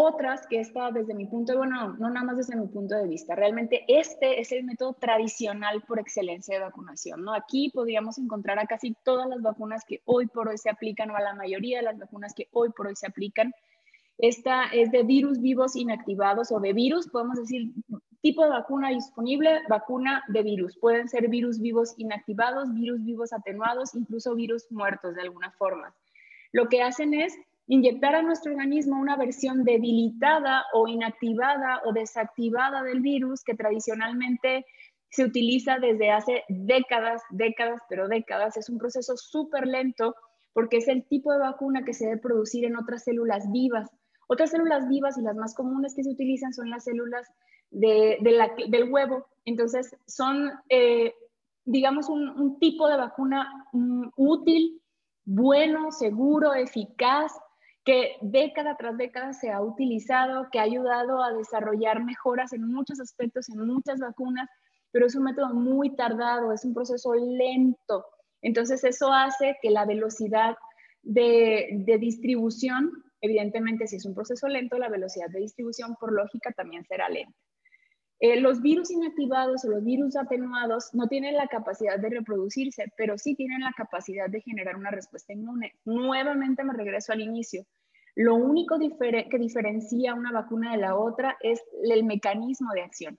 Otras 0.00 0.46
que 0.46 0.60
está 0.60 0.92
desde 0.92 1.12
mi 1.12 1.26
punto 1.26 1.50
de 1.50 1.58
bueno, 1.58 1.96
no 1.98 2.08
nada 2.08 2.24
más 2.24 2.36
desde 2.36 2.54
mi 2.54 2.68
punto 2.68 2.94
de 2.94 3.08
vista, 3.08 3.34
realmente 3.34 3.84
este 3.88 4.40
es 4.40 4.52
el 4.52 4.62
método 4.62 4.92
tradicional 4.92 5.82
por 5.88 5.98
excelencia 5.98 6.54
de 6.54 6.62
vacunación, 6.62 7.24
¿no? 7.24 7.34
Aquí 7.34 7.72
podríamos 7.74 8.16
encontrar 8.16 8.60
a 8.60 8.66
casi 8.66 8.94
todas 9.02 9.28
las 9.28 9.42
vacunas 9.42 9.84
que 9.84 10.00
hoy 10.04 10.28
por 10.28 10.46
hoy 10.46 10.56
se 10.56 10.70
aplican 10.70 11.10
o 11.10 11.16
a 11.16 11.20
la 11.20 11.34
mayoría 11.34 11.78
de 11.78 11.82
las 11.82 11.98
vacunas 11.98 12.32
que 12.32 12.46
hoy 12.52 12.70
por 12.70 12.86
hoy 12.86 12.94
se 12.94 13.08
aplican. 13.08 13.52
Esta 14.18 14.66
es 14.66 14.92
de 14.92 15.02
virus 15.02 15.40
vivos 15.40 15.74
inactivados 15.74 16.52
o 16.52 16.60
de 16.60 16.72
virus, 16.72 17.08
podemos 17.08 17.36
decir 17.36 17.72
tipo 18.22 18.44
de 18.44 18.50
vacuna 18.50 18.90
disponible, 18.90 19.62
vacuna 19.68 20.22
de 20.28 20.44
virus. 20.44 20.78
Pueden 20.78 21.08
ser 21.08 21.26
virus 21.28 21.58
vivos 21.58 21.94
inactivados, 21.96 22.72
virus 22.72 23.04
vivos 23.04 23.32
atenuados, 23.32 23.96
incluso 23.96 24.36
virus 24.36 24.70
muertos 24.70 25.16
de 25.16 25.22
alguna 25.22 25.50
forma. 25.58 25.92
Lo 26.52 26.68
que 26.68 26.82
hacen 26.82 27.14
es 27.14 27.36
inyectar 27.68 28.14
a 28.14 28.22
nuestro 28.22 28.52
organismo 28.52 28.98
una 28.98 29.16
versión 29.16 29.62
debilitada 29.62 30.64
o 30.72 30.88
inactivada 30.88 31.82
o 31.84 31.92
desactivada 31.92 32.82
del 32.82 33.00
virus 33.00 33.44
que 33.44 33.54
tradicionalmente 33.54 34.64
se 35.10 35.24
utiliza 35.24 35.78
desde 35.78 36.10
hace 36.10 36.44
décadas, 36.48 37.22
décadas, 37.30 37.80
pero 37.88 38.08
décadas. 38.08 38.56
Es 38.56 38.68
un 38.68 38.78
proceso 38.78 39.16
súper 39.16 39.66
lento 39.66 40.14
porque 40.52 40.78
es 40.78 40.88
el 40.88 41.06
tipo 41.06 41.32
de 41.32 41.38
vacuna 41.38 41.84
que 41.84 41.94
se 41.94 42.06
debe 42.06 42.20
producir 42.20 42.64
en 42.64 42.76
otras 42.76 43.04
células 43.04 43.50
vivas. 43.52 43.88
Otras 44.28 44.50
células 44.50 44.88
vivas 44.88 45.16
y 45.16 45.22
las 45.22 45.36
más 45.36 45.54
comunes 45.54 45.94
que 45.94 46.04
se 46.04 46.10
utilizan 46.10 46.52
son 46.52 46.70
las 46.70 46.84
células 46.84 47.28
del 47.70 48.90
huevo. 48.90 49.26
Entonces, 49.44 49.96
son, 50.06 50.50
eh, 50.68 51.14
digamos, 51.64 52.08
un, 52.08 52.58
tipo 52.58 52.88
de 52.88 52.96
vacuna 52.96 53.66
mm, 53.72 54.08
útil, 54.16 54.82
bueno, 55.24 55.92
seguro, 55.92 56.54
eficaz, 56.54 57.32
que 57.88 58.18
década 58.20 58.76
tras 58.76 58.98
década 58.98 59.32
se 59.32 59.50
ha 59.50 59.62
utilizado, 59.62 60.48
que 60.52 60.58
ha 60.58 60.64
ayudado 60.64 61.22
a 61.22 61.32
desarrollar 61.32 62.04
mejoras 62.04 62.52
en 62.52 62.70
muchos 62.70 63.00
aspectos, 63.00 63.48
en 63.48 63.66
muchas 63.66 63.98
vacunas, 63.98 64.46
pero 64.90 65.06
es 65.06 65.14
un 65.14 65.22
método 65.22 65.54
muy 65.54 65.96
tardado, 65.96 66.52
es 66.52 66.66
un 66.66 66.74
proceso 66.74 67.14
lento. 67.14 68.04
Entonces 68.42 68.84
eso 68.84 69.10
hace 69.10 69.56
que 69.62 69.70
la 69.70 69.86
velocidad 69.86 70.54
de, 71.02 71.82
distribución, 71.98 72.90
evidentemente 73.22 73.86
si 73.86 73.96
es 73.96 74.04
un 74.04 74.14
proceso 74.14 74.48
lento, 74.48 74.76
la 74.76 74.90
velocidad 74.90 75.30
de 75.30 75.40
distribución 75.40 75.96
por 75.98 76.12
lógica 76.12 76.52
también 76.52 76.84
será 76.84 77.08
lenta. 77.08 77.32
Eh, 78.20 78.38
los 78.38 78.60
virus 78.60 78.90
inactivados 78.90 79.64
o 79.64 79.70
los 79.70 79.82
virus 79.82 80.14
atenuados 80.14 80.90
no 80.92 81.08
tienen 81.08 81.36
la 81.36 81.46
capacidad 81.46 81.98
de 81.98 82.10
reproducirse, 82.10 82.92
pero 82.98 83.16
sí 83.16 83.34
tienen 83.34 83.62
la 83.62 83.72
capacidad 83.74 84.28
de 84.28 84.42
generar 84.42 84.76
una 84.76 84.90
respuesta 84.90 85.32
inmune. 85.32 85.72
Nuevamente 85.86 86.64
me 86.64 86.74
regreso 86.74 87.14
al 87.14 87.22
inicio. 87.22 87.64
Lo 88.18 88.34
único 88.34 88.80
que 88.80 89.38
diferencia 89.38 90.12
una 90.12 90.32
vacuna 90.32 90.72
de 90.72 90.78
la 90.78 90.96
otra 90.96 91.36
es 91.40 91.62
el 91.84 92.02
mecanismo 92.02 92.72
de 92.74 92.82
acción, 92.82 93.16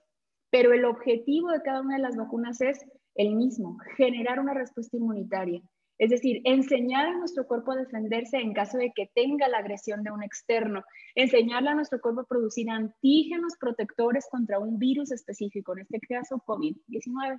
pero 0.50 0.74
el 0.74 0.84
objetivo 0.84 1.50
de 1.50 1.62
cada 1.62 1.80
una 1.80 1.96
de 1.96 2.02
las 2.02 2.18
vacunas 2.18 2.60
es 2.60 2.84
el 3.14 3.34
mismo, 3.34 3.78
generar 3.96 4.38
una 4.38 4.52
respuesta 4.52 4.98
inmunitaria. 4.98 5.62
Es 5.96 6.10
decir, 6.10 6.42
enseñar 6.44 7.06
a 7.06 7.16
nuestro 7.16 7.46
cuerpo 7.46 7.72
a 7.72 7.76
defenderse 7.76 8.36
en 8.36 8.52
caso 8.52 8.76
de 8.76 8.92
que 8.94 9.10
tenga 9.14 9.48
la 9.48 9.60
agresión 9.60 10.02
de 10.02 10.10
un 10.10 10.22
externo, 10.22 10.84
enseñarle 11.14 11.70
a 11.70 11.74
nuestro 11.76 11.98
cuerpo 11.98 12.20
a 12.20 12.26
producir 12.26 12.68
antígenos 12.68 13.54
protectores 13.58 14.26
contra 14.30 14.58
un 14.58 14.78
virus 14.78 15.12
específico, 15.12 15.72
en 15.72 15.86
este 15.88 15.98
caso 16.00 16.42
COVID-19. 16.46 17.38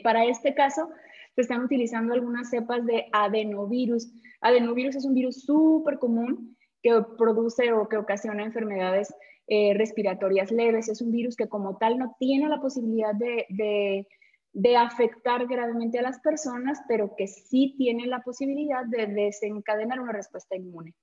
Para 0.00 0.24
este 0.24 0.54
caso, 0.54 0.88
se 1.34 1.42
están 1.42 1.62
utilizando 1.62 2.14
algunas 2.14 2.50
cepas 2.50 2.84
de 2.86 3.06
adenovirus. 3.12 4.12
Adenovirus 4.40 4.96
es 4.96 5.04
un 5.04 5.14
virus 5.14 5.42
súper 5.44 5.98
común 5.98 6.56
que 6.82 6.92
produce 7.16 7.72
o 7.72 7.88
que 7.88 7.96
ocasiona 7.96 8.44
enfermedades 8.44 9.14
eh, 9.46 9.74
respiratorias 9.74 10.50
leves. 10.50 10.88
Es 10.88 11.00
un 11.00 11.10
virus 11.10 11.36
que 11.36 11.48
como 11.48 11.78
tal 11.78 11.98
no 11.98 12.16
tiene 12.18 12.48
la 12.48 12.60
posibilidad 12.60 13.14
de 13.14 14.76
afectar 14.76 15.46
gravemente 15.46 15.98
a 15.98 16.02
las 16.02 16.20
personas, 16.20 16.80
pero 16.88 17.14
que 17.16 17.26
sí 17.26 17.74
tienen 17.78 18.10
la 18.10 18.20
posibilidad 18.20 18.84
de 18.84 19.06
desencadenar 19.06 20.00
una 20.00 20.12
respuesta 20.12 20.56
inmune. 20.56 20.94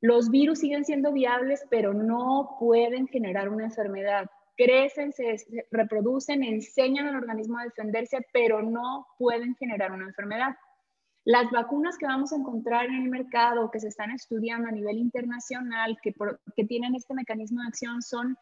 Los 0.00 0.30
virus 0.30 0.60
siguen 0.60 0.84
siendo 0.84 1.12
viables, 1.12 1.64
pero 1.68 1.92
no 1.92 2.56
pueden 2.58 3.06
generar 3.06 3.50
una 3.50 3.66
enfermedad. 3.66 4.26
Crecen, 4.62 5.10
se 5.14 5.36
reproducen, 5.70 6.44
enseñan 6.44 7.06
al 7.06 7.16
organismo 7.16 7.58
a 7.58 7.64
defenderse, 7.64 8.26
pero 8.30 8.60
no 8.60 9.06
pueden 9.18 9.54
generar 9.54 9.90
una 9.90 10.04
enfermedad. 10.04 10.54
Las 11.24 11.50
vacunas 11.50 11.96
que 11.96 12.04
vamos 12.04 12.30
a 12.32 12.36
encontrar 12.36 12.84
en 12.84 13.04
el 13.04 13.08
mercado, 13.08 13.70
que 13.70 13.80
se 13.80 13.88
están 13.88 14.10
estudiando 14.10 14.68
a 14.68 14.72
nivel 14.72 14.98
internacional, 14.98 15.96
que, 16.02 16.12
tienen 16.64 16.94
este 16.94 17.14
mecanismo 17.14 17.62
de 17.62 17.68
acción 17.68 18.02
son 18.02 18.36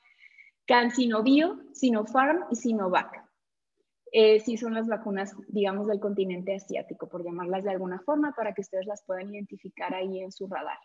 CanSinoBio, 0.66 1.60
Sinopharm 1.72 2.46
y 2.50 2.56
Sinovac 2.56 3.24
eh, 4.10 4.40
sí 4.40 4.56
son 4.56 4.74
las 4.74 4.88
vacunas, 4.88 5.36
digamos, 5.46 5.86
del 5.86 6.00
continente 6.00 6.56
asiático, 6.56 7.08
por 7.08 7.22
llamarlas 7.22 7.62
de 7.62 7.70
alguna 7.70 8.00
forma, 8.00 8.32
para 8.32 8.54
que 8.54 8.62
ustedes 8.62 8.86
las 8.86 9.04
puedan 9.04 9.32
identificar 9.32 9.94
ahí 9.94 10.20
en 10.20 10.32
su 10.32 10.48
radar. 10.48 10.78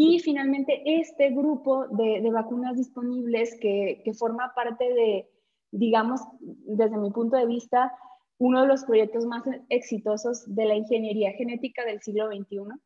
Y 0.00 0.20
finalmente, 0.20 0.80
este 0.84 1.30
grupo 1.30 1.88
de, 1.88 2.20
vacunas 2.30 2.76
disponibles 2.76 3.58
que, 3.60 4.00
que, 4.04 4.14
forma 4.14 4.52
parte 4.54 4.84
de, 4.94 5.28
digamos, 5.72 6.20
desde 6.38 6.96
mi 6.96 7.10
punto 7.10 7.36
de 7.36 7.46
vista, 7.46 7.92
uno 8.38 8.60
de 8.60 8.68
los 8.68 8.84
proyectos 8.84 9.26
más 9.26 9.42
exitosos 9.70 10.54
de 10.54 10.66
la 10.66 10.76
ingeniería 10.76 11.32
genética 11.32 11.84
del 11.84 12.00
siglo 12.00 12.28
XXI, 12.28 12.80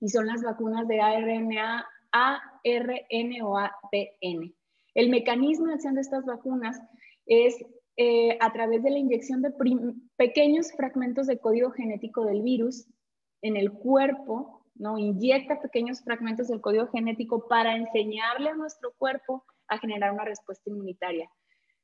y 0.00 0.08
son 0.08 0.26
las 0.26 0.42
vacunas 0.42 0.88
de 0.88 1.00
ARNA, 1.00 1.86
ARN 2.10 3.42
o 3.42 3.56
APN. 3.56 4.52
El 4.94 5.10
mecanismo 5.10 5.66
de 5.66 5.74
acción 5.74 5.94
de 5.94 6.00
estas 6.00 6.24
vacunas 6.24 6.82
es 7.26 7.54
eh, 7.96 8.36
a 8.40 8.52
través 8.52 8.82
de 8.82 8.90
la 8.90 8.98
inyección 8.98 9.42
de 9.42 9.54
pequeños 10.16 10.72
fragmentos 10.72 11.28
de 11.28 11.38
código 11.38 11.70
genético 11.70 12.24
del 12.24 12.42
virus 12.42 12.88
en 13.42 13.56
el 13.56 13.70
cuerpo, 13.70 14.55
¿no? 14.78 14.98
Inyecta 14.98 15.60
pequeños 15.60 16.02
fragmentos 16.02 16.48
del 16.48 16.60
código 16.60 16.88
genético 16.88 17.46
para 17.48 17.76
enseñarle 17.76 18.50
a 18.50 18.54
nuestro 18.54 18.92
cuerpo 18.98 19.44
a 19.68 19.78
generar 19.78 20.12
una 20.12 20.24
respuesta 20.24 20.70
inmunitaria. 20.70 21.30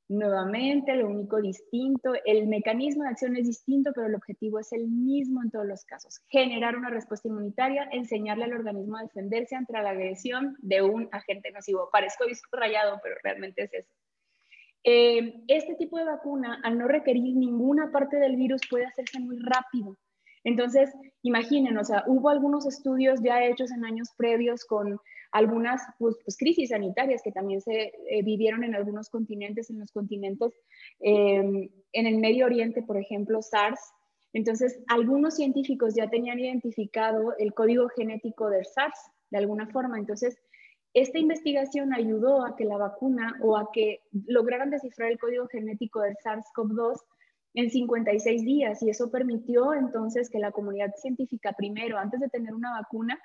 Nuevamente, 0.09 0.95
lo 0.95 1.09
único 1.09 1.41
distinto, 1.41 2.13
el 2.27 2.47
mecanismo 2.47 3.05
de 3.05 3.11
acción 3.11 3.37
es 3.37 3.47
distinto, 3.47 3.93
pero 3.95 4.09
el 4.09 4.15
objetivo 4.15 4.59
es 4.59 4.73
el 4.73 4.89
mismo 4.89 5.43
en 5.43 5.51
todos 5.51 5.67
los 5.67 5.85
casos. 5.85 6.21
Generar 6.29 6.77
una 6.77 6.91
respuesta 6.91 7.29
inmunitaria, 7.29 7.89
enseñarle 7.93 8.45
al 8.45 8.53
organismo 8.53 8.99
a 8.99 9.03
defenderse 9.03 9.57
ante 9.57 9.73
la 9.73 9.91
agresión 9.91 10.57
de 10.59 10.83
un 10.83 11.09
agente 11.13 11.51
nocivo. 11.51 11.89
Parezco 11.91 12.27
disco 12.27 12.57
rayado, 12.57 13.01
pero 13.03 13.15
realmente 13.23 13.63
es 13.63 13.73
eso. 13.73 13.95
Eh, 14.85 15.45
este 15.49 15.77
tipo 15.77 15.97
de 15.97 16.05
vacuna, 16.05 16.61
al 16.63 16.77
no 16.77 16.89
requerir 16.89 17.35
ninguna 17.37 17.91
parte 17.91 18.17
del 18.17 18.37
virus, 18.37 18.61
puede 18.69 18.85
hacerse 18.85 19.19
muy 19.21 19.39
rápido. 19.39 19.97
Entonces, 20.45 20.91
imaginen, 21.23 21.77
o 21.79 21.85
sea, 21.85 22.05
hubo 22.07 22.29
algunos 22.29 22.67
estudios 22.67 23.21
ya 23.23 23.45
hechos 23.45 23.71
en 23.71 23.85
años 23.85 24.09
previos 24.17 24.65
con 24.65 24.99
algunas 25.31 25.83
pues, 25.99 26.17
pues, 26.25 26.37
crisis 26.37 26.71
sanitarias 26.71 27.23
que 27.23 27.33
también 27.33 27.61
se 27.61 27.93
eh, 28.11 28.23
vivieron 28.23 28.65
en 28.65 28.75
algunos 28.75 29.09
continentes, 29.09 29.71
en 29.71 29.81
los 29.81 29.91
continentes, 29.93 30.53
em, 31.01 31.69
en 31.93 32.07
el 32.07 32.19
Medio 32.19 32.47
Oriente, 32.47 32.83
por 32.83 32.99
ejemplo, 32.99 33.41
SARS. 33.41 33.81
Entonces, 34.35 34.79
algunos 34.89 35.37
científicos 35.37 35.95
ya 35.95 36.09
tenían 36.09 36.39
identificado 36.39 37.35
el 37.39 37.55
código 37.55 37.89
genético 37.89 38.49
del 38.49 38.65
SARS 38.67 38.99
de 39.31 39.39
alguna 39.39 39.67
forma. 39.69 39.99
Entonces, 39.99 40.37
esta 40.95 41.19
investigación 41.19 41.95
ayudó 41.95 42.45
a 42.45 42.55
que 42.55 42.65
la 42.65 42.77
vacuna 42.77 43.39
o 43.43 43.57
a 43.57 43.71
que 43.73 44.01
lograran 44.27 44.71
descifrar 44.71 45.11
el 45.11 45.19
código 45.19 45.47
genético 45.49 46.01
del 46.01 46.17
SARS-CoV-2 46.17 46.99
en 47.55 47.71
56 47.71 48.45
días 48.45 48.83
y 48.83 48.91
eso 48.91 49.11
permitió 49.11 49.75
entonces 49.75 50.31
que 50.31 50.39
la 50.39 50.53
comunidad 50.53 50.95
científica 50.97 51.53
primero, 51.53 51.99
antes 51.99 52.21
de 52.21 52.29
tener 52.29 52.55
una 52.55 52.73
vacuna, 52.73 53.19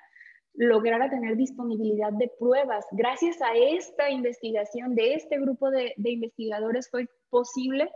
lograra 0.54 1.08
tener 1.08 1.36
disponibilidad 1.36 2.12
de 2.12 2.30
pruebas. 2.38 2.84
Gracias 2.92 3.40
a 3.40 3.54
esta 3.54 4.10
investigación 4.10 4.94
de 4.94 5.14
este 5.14 5.38
grupo 5.38 5.70
de, 5.70 5.94
investigadores 5.96 6.90
fue 6.90 7.08
posible 7.30 7.90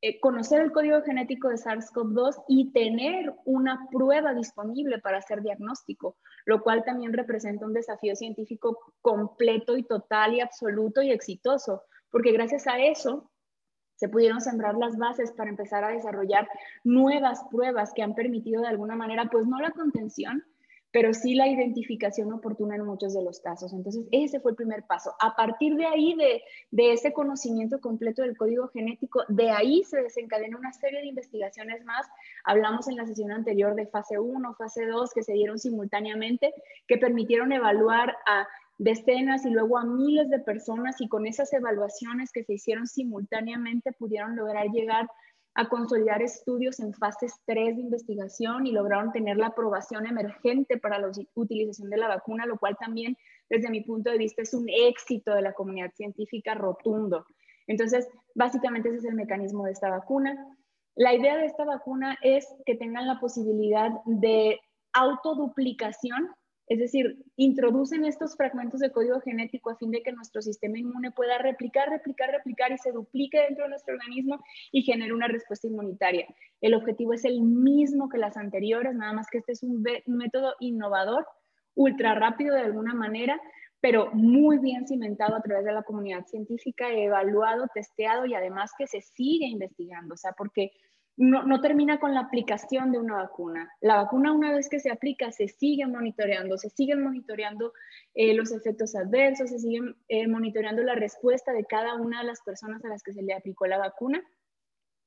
eh, 0.00 0.20
conocer 0.20 0.60
el 0.60 0.70
código 0.70 1.02
genético 1.02 1.48
de 1.48 1.56
SARS-CoV-2 1.56 2.44
y 2.46 2.72
tener 2.72 3.34
una 3.44 3.88
prueba 3.90 4.32
disponible 4.32 5.00
para 5.00 5.18
hacer 5.18 5.42
diagnóstico, 5.42 6.16
lo 6.46 6.62
cual 6.62 6.84
también 6.84 7.12
representa 7.12 7.66
un 7.66 7.74
desafío 7.74 8.14
científico 8.14 8.78
completo 9.02 9.76
y 9.76 9.82
total 9.82 10.34
y 10.34 10.40
absoluto 10.40 11.02
y 11.02 11.10
exitoso, 11.10 11.82
porque 12.10 12.30
gracias 12.30 12.68
a 12.68 12.78
eso 12.78 13.28
se 13.98 14.08
pudieron 14.08 14.40
sembrar 14.40 14.76
las 14.76 14.96
bases 14.96 15.32
para 15.32 15.50
empezar 15.50 15.82
a 15.84 15.88
desarrollar 15.88 16.48
nuevas 16.84 17.42
pruebas 17.50 17.92
que 17.92 18.02
han 18.02 18.14
permitido 18.14 18.62
de 18.62 18.68
alguna 18.68 18.94
manera, 18.94 19.28
pues 19.30 19.46
no 19.46 19.60
la 19.60 19.72
contención, 19.72 20.44
pero 20.90 21.12
sí 21.12 21.34
la 21.34 21.48
identificación 21.48 22.32
oportuna 22.32 22.76
en 22.76 22.84
muchos 22.84 23.12
de 23.12 23.22
los 23.22 23.40
casos. 23.40 23.72
Entonces, 23.72 24.06
ese 24.10 24.40
fue 24.40 24.52
el 24.52 24.56
primer 24.56 24.84
paso. 24.84 25.12
A 25.20 25.34
partir 25.34 25.74
de 25.74 25.84
ahí, 25.84 26.14
de, 26.14 26.42
de, 26.70 26.92
ese 26.92 27.12
conocimiento 27.12 27.80
completo 27.80 28.22
del 28.22 28.36
código 28.36 28.68
genético, 28.68 29.22
de 29.28 29.50
ahí 29.50 29.82
se 29.84 30.00
desencadena 30.00 30.56
una 30.56 30.72
serie 30.72 31.00
de 31.00 31.08
investigaciones 31.08 31.84
más. 31.84 32.06
Hablamos 32.44 32.88
en 32.88 32.96
la 32.96 33.06
sesión 33.06 33.32
anterior 33.32 33.74
de 33.74 33.86
fase 33.86 34.18
1, 34.18 34.54
fase 34.54 34.86
2, 34.86 35.12
que 35.12 35.22
se 35.22 35.34
dieron 35.34 35.58
simultáneamente, 35.58 36.54
que 36.86 36.96
permitieron 36.96 37.52
evaluar 37.52 38.16
a 38.26 38.46
decenas 38.78 39.44
y 39.44 39.50
luego 39.50 39.76
a 39.76 39.84
miles 39.84 40.30
de 40.30 40.38
personas 40.38 41.00
y 41.00 41.08
con 41.08 41.26
esas 41.26 41.52
evaluaciones 41.52 42.30
que 42.32 42.44
se 42.44 42.54
hicieron 42.54 42.86
simultáneamente 42.86 43.92
pudieron 43.92 44.36
lograr 44.36 44.68
llegar 44.68 45.08
a 45.54 45.68
consolidar 45.68 46.22
estudios 46.22 46.78
en 46.78 46.94
fases 46.94 47.34
3 47.46 47.76
de 47.76 47.82
investigación 47.82 48.66
y 48.66 48.72
lograron 48.72 49.10
tener 49.10 49.36
la 49.36 49.48
aprobación 49.48 50.06
emergente 50.06 50.78
para 50.78 51.00
la 51.00 51.10
utilización 51.34 51.90
de 51.90 51.96
la 51.96 52.06
vacuna, 52.06 52.46
lo 52.46 52.58
cual 52.58 52.76
también 52.78 53.16
desde 53.50 53.68
mi 53.68 53.80
punto 53.80 54.10
de 54.10 54.18
vista 54.18 54.42
es 54.42 54.54
un 54.54 54.68
éxito 54.68 55.34
de 55.34 55.42
la 55.42 55.54
comunidad 55.54 55.90
científica 55.94 56.54
rotundo. 56.54 57.26
Entonces, 57.66 58.08
básicamente 58.36 58.88
ese 58.88 58.98
es 58.98 59.04
el 59.06 59.14
mecanismo 59.14 59.64
de 59.64 59.72
esta 59.72 59.90
vacuna. 59.90 60.36
La 60.94 61.12
idea 61.12 61.36
de 61.36 61.46
esta 61.46 61.64
vacuna 61.64 62.16
es 62.22 62.46
que 62.64 62.76
tengan 62.76 63.08
la 63.08 63.18
posibilidad 63.18 63.90
de 64.06 64.60
autoduplicación 64.92 66.30
es 66.68 66.78
decir, 66.78 67.24
introducen 67.36 68.04
estos 68.04 68.36
fragmentos 68.36 68.80
de 68.80 68.92
código 68.92 69.20
genético 69.20 69.70
a 69.70 69.76
fin 69.76 69.90
de 69.90 70.02
que 70.02 70.12
nuestro 70.12 70.42
sistema 70.42 70.78
inmune 70.78 71.10
pueda 71.10 71.38
replicar, 71.38 71.88
replicar, 71.88 72.30
replicar 72.30 72.72
y 72.72 72.78
se 72.78 72.92
duplique 72.92 73.40
dentro 73.40 73.64
de 73.64 73.70
nuestro 73.70 73.94
organismo 73.94 74.38
y 74.70 74.82
genere 74.82 75.14
una 75.14 75.28
respuesta 75.28 75.66
inmunitaria. 75.66 76.26
El 76.60 76.74
objetivo 76.74 77.14
es 77.14 77.24
el 77.24 77.40
mismo 77.40 78.10
que 78.10 78.18
las 78.18 78.36
anteriores, 78.36 78.94
nada 78.94 79.14
más 79.14 79.28
que 79.30 79.38
este 79.38 79.52
es 79.52 79.62
un, 79.62 79.82
método 80.06 80.54
innovador, 80.60 81.26
ultra 81.74 82.14
rápido 82.14 82.54
de 82.54 82.62
alguna 82.62 82.92
manera, 82.92 83.40
pero 83.80 84.10
muy 84.12 84.58
bien 84.58 84.86
cimentado 84.86 85.36
a 85.36 85.42
través 85.42 85.64
de 85.64 85.72
la 85.72 85.84
comunidad 85.84 86.26
científica, 86.26 86.92
evaluado, 86.92 87.66
testeado 87.72 88.26
y 88.26 88.34
además 88.34 88.72
que 88.76 88.86
se 88.86 89.00
sigue 89.00 89.46
investigando, 89.46 90.14
o 90.14 90.16
sea, 90.18 90.32
porque 90.32 90.72
no, 91.18 91.60
termina 91.60 91.98
con 91.98 92.14
la 92.14 92.20
aplicación 92.20 92.92
de 92.92 92.98
una 92.98 93.16
vacuna. 93.16 93.72
La 93.80 93.96
vacuna 93.96 94.32
una 94.32 94.52
vez 94.52 94.68
que 94.68 94.78
se 94.78 94.90
aplica 94.90 95.32
se 95.32 95.48
sigue 95.48 95.84
monitoreando, 95.86 96.56
se 96.56 96.70
siguen 96.70 97.02
monitoreando 97.02 97.72
eh, 98.14 98.34
los 98.34 98.52
efectos 98.52 98.94
adversos, 98.94 99.50
se 99.50 99.58
siguen 99.58 99.96
eh, 100.06 100.28
monitoreando 100.28 100.82
la 100.84 100.94
respuesta 100.94 101.52
de 101.52 101.64
cada 101.64 101.96
una 101.96 102.20
de 102.20 102.26
las 102.28 102.40
personas 102.42 102.84
a 102.84 102.88
las 102.88 103.02
que 103.02 103.12
se 103.12 103.22
le 103.22 103.34
aplicó 103.34 103.66
la 103.66 103.78
vacuna. 103.78 104.22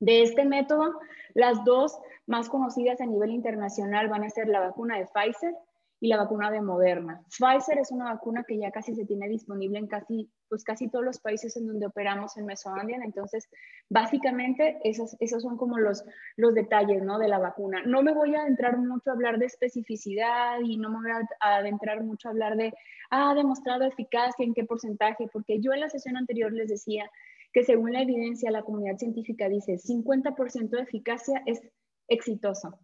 De 0.00 0.22
este 0.22 0.44
método, 0.44 1.00
las 1.32 1.64
dos 1.64 1.98
más 2.26 2.50
conocidas 2.50 3.00
a 3.00 3.06
nivel 3.06 3.30
internacional 3.30 4.08
van 4.08 4.24
a 4.24 4.30
ser 4.30 4.48
la 4.48 4.60
vacuna 4.60 4.98
de 4.98 5.06
Pfizer 5.06 5.54
y 6.02 6.08
la 6.08 6.16
vacuna 6.16 6.50
de 6.50 6.60
Moderna. 6.60 7.22
Pfizer 7.28 7.78
es 7.78 7.92
una 7.92 8.06
vacuna 8.06 8.42
que 8.42 8.58
ya 8.58 8.72
casi 8.72 8.92
se 8.92 9.04
tiene 9.04 9.28
disponible 9.28 9.78
en 9.78 9.86
casi, 9.86 10.28
pues 10.48 10.64
casi 10.64 10.88
todos 10.90 11.04
los 11.04 11.20
países 11.20 11.56
en 11.56 11.68
donde 11.68 11.86
operamos 11.86 12.36
en 12.36 12.44
Mesoambiente. 12.44 13.06
Entonces, 13.06 13.48
básicamente, 13.88 14.80
esos, 14.82 15.16
esos 15.20 15.44
son 15.44 15.56
como 15.56 15.78
los, 15.78 16.02
los 16.36 16.54
detalles 16.54 17.04
¿no? 17.04 17.20
de 17.20 17.28
la 17.28 17.38
vacuna. 17.38 17.84
No 17.86 18.02
me 18.02 18.12
voy 18.12 18.34
a 18.34 18.40
adentrar 18.40 18.78
mucho 18.78 19.10
a 19.10 19.12
hablar 19.12 19.38
de 19.38 19.46
especificidad 19.46 20.58
y 20.64 20.76
no 20.76 20.90
me 20.90 21.02
voy 21.02 21.10
a 21.38 21.58
adentrar 21.58 22.02
mucho 22.02 22.26
a 22.26 22.32
hablar 22.32 22.56
de, 22.56 22.74
ah, 23.12 23.32
demostrado 23.36 23.84
eficacia, 23.84 24.44
en 24.44 24.54
qué 24.54 24.64
porcentaje, 24.64 25.28
porque 25.32 25.60
yo 25.60 25.72
en 25.72 25.78
la 25.78 25.88
sesión 25.88 26.16
anterior 26.16 26.52
les 26.52 26.66
decía 26.66 27.08
que 27.52 27.62
según 27.62 27.92
la 27.92 28.02
evidencia, 28.02 28.50
la 28.50 28.64
comunidad 28.64 28.96
científica 28.96 29.48
dice 29.48 29.78
50% 29.78 30.68
de 30.68 30.82
eficacia 30.82 31.44
es 31.46 31.62
exitoso. 32.08 32.80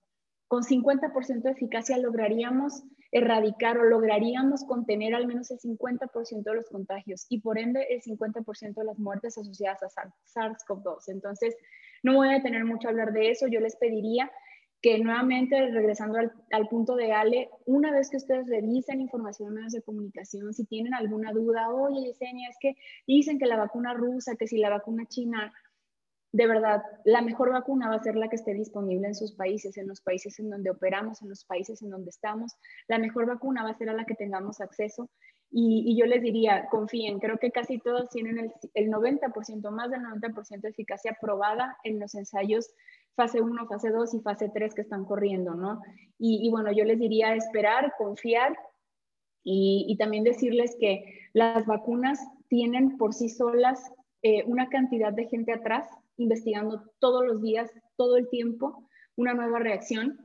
Con 0.47 0.63
50% 0.63 1.43
de 1.43 1.51
eficacia 1.51 1.99
lograríamos 1.99 2.85
erradicar 3.11 3.79
o 3.79 3.85
lograríamos 3.85 4.65
contener 4.65 5.15
al 5.15 5.27
menos 5.27 5.51
el 5.51 5.59
50% 5.59 6.43
de 6.43 6.55
los 6.55 6.69
contagios 6.69 7.27
y 7.29 7.41
por 7.41 7.59
ende 7.59 7.87
el 7.91 8.03
50% 8.03 8.75
de 8.75 8.85
las 8.85 8.99
muertes 8.99 9.39
asociadas 9.39 9.83
a 9.83 10.13
SARS-CoV-2. 10.35 11.05
Entonces, 11.09 11.57
no 12.03 12.15
voy 12.15 12.35
a 12.35 12.43
tener 12.43 12.65
mucho 12.65 12.89
a 12.89 12.91
hablar 12.91 13.13
de 13.13 13.31
eso. 13.31 13.47
Yo 13.49 13.61
les 13.61 13.77
pediría 13.77 14.31
que 14.81 14.99
nuevamente, 14.99 15.71
regresando 15.71 16.19
al, 16.19 16.69
punto 16.69 16.95
de 16.95 17.13
Ale, 17.13 17.51
una 17.67 17.91
vez 17.91 18.11
que 18.11 18.17
ustedes 18.17 18.47
revisen 18.47 19.01
información 19.01 19.49
en 19.49 19.55
medios 19.55 19.73
de 19.73 19.83
comunicación, 19.83 20.55
si 20.55 20.65
tienen 20.67 20.95
alguna 20.95 21.33
duda, 21.33 21.71
oye, 21.71 22.07
Yesenia, 22.07 22.49
es 22.49 22.57
que 22.61 22.77
dicen 23.07 23.39
que 23.41 23.47
la 23.47 23.57
vacuna 23.57 23.95
rusa, 23.95 24.37
que 24.37 24.47
si 24.47 24.59
la 24.59 24.71
vacuna 24.71 25.05
china, 25.07 25.53
de 26.33 26.47
verdad, 26.47 26.83
la 27.05 27.23
mejor 27.23 27.51
vacuna 27.51 27.89
va 27.89 27.97
a 27.97 28.03
ser 28.03 28.17
la 28.17 28.29
que 28.29 28.37
esté 28.37 28.53
disponible 28.53 29.07
en 29.07 29.15
sus 29.15 29.33
países, 29.33 29.79
en 29.79 29.89
los 29.89 30.01
países 30.01 30.39
en 30.39 30.51
donde 30.51 30.71
operamos, 30.71 31.23
en 31.23 31.31
los 31.31 31.45
países 31.45 31.81
en 31.83 31.91
donde 31.91 32.11
estamos. 32.11 32.55
La 32.87 32.99
mejor 32.99 33.27
vacuna 33.27 33.63
va 33.63 33.71
a 33.71 33.79
ser 33.79 33.89
a 33.89 33.95
la 33.95 34.05
que 34.05 34.15
tengamos 34.15 34.61
acceso. 34.61 35.09
Y, 35.51 35.99
yo 35.99 36.05
les 36.05 36.21
diría, 36.21 36.69
confíen, 36.71 37.21
creo 37.21 37.39
que 37.39 37.51
casi 37.51 37.79
todos 37.79 38.11
tienen 38.11 38.39
el, 38.39 38.53
el 38.75 38.91
90%, 38.91 39.71
más 39.71 39.91
del 39.91 40.03
90% 40.03 40.61
de 40.61 40.69
eficacia 40.69 41.17
probada 41.19 41.79
en 41.85 41.99
los 41.99 42.15
ensayos 42.15 42.71
fase 43.19 43.41
1, 43.41 43.67
fase 43.67 43.91
2 43.91 44.15
y 44.15 44.21
fase 44.21 44.51
3 44.53 44.75
que 44.75 44.83
están 44.83 45.05
corriendo, 45.05 45.55
¿no? 45.55 45.81
Y, 46.19 46.49
bueno, 46.51 46.71
yo 46.71 46.85
les 46.85 47.01
diría 47.01 47.35
esperar, 47.35 47.95
confiar 47.99 48.57
y, 49.43 49.87
y 49.89 49.97
también 49.97 50.23
decirles 50.23 50.77
que 50.79 51.05
las 51.33 51.67
vacunas 51.67 52.21
tienen 52.49 52.97
por 52.97 53.15
sí 53.15 53.29
solas 53.29 53.93
eh, 54.23 54.45
una 54.47 54.69
cantidad 54.69 55.13
de 55.13 55.27
gente 55.27 55.53
atrás 55.53 55.89
investigando 56.19 56.83
todos 56.99 57.25
los 57.27 57.41
días, 57.41 57.71
todo 57.97 58.17
el 58.17 58.29
tiempo, 58.29 58.89
una 59.17 59.35
nueva 59.35 59.59
reacción. 59.59 60.19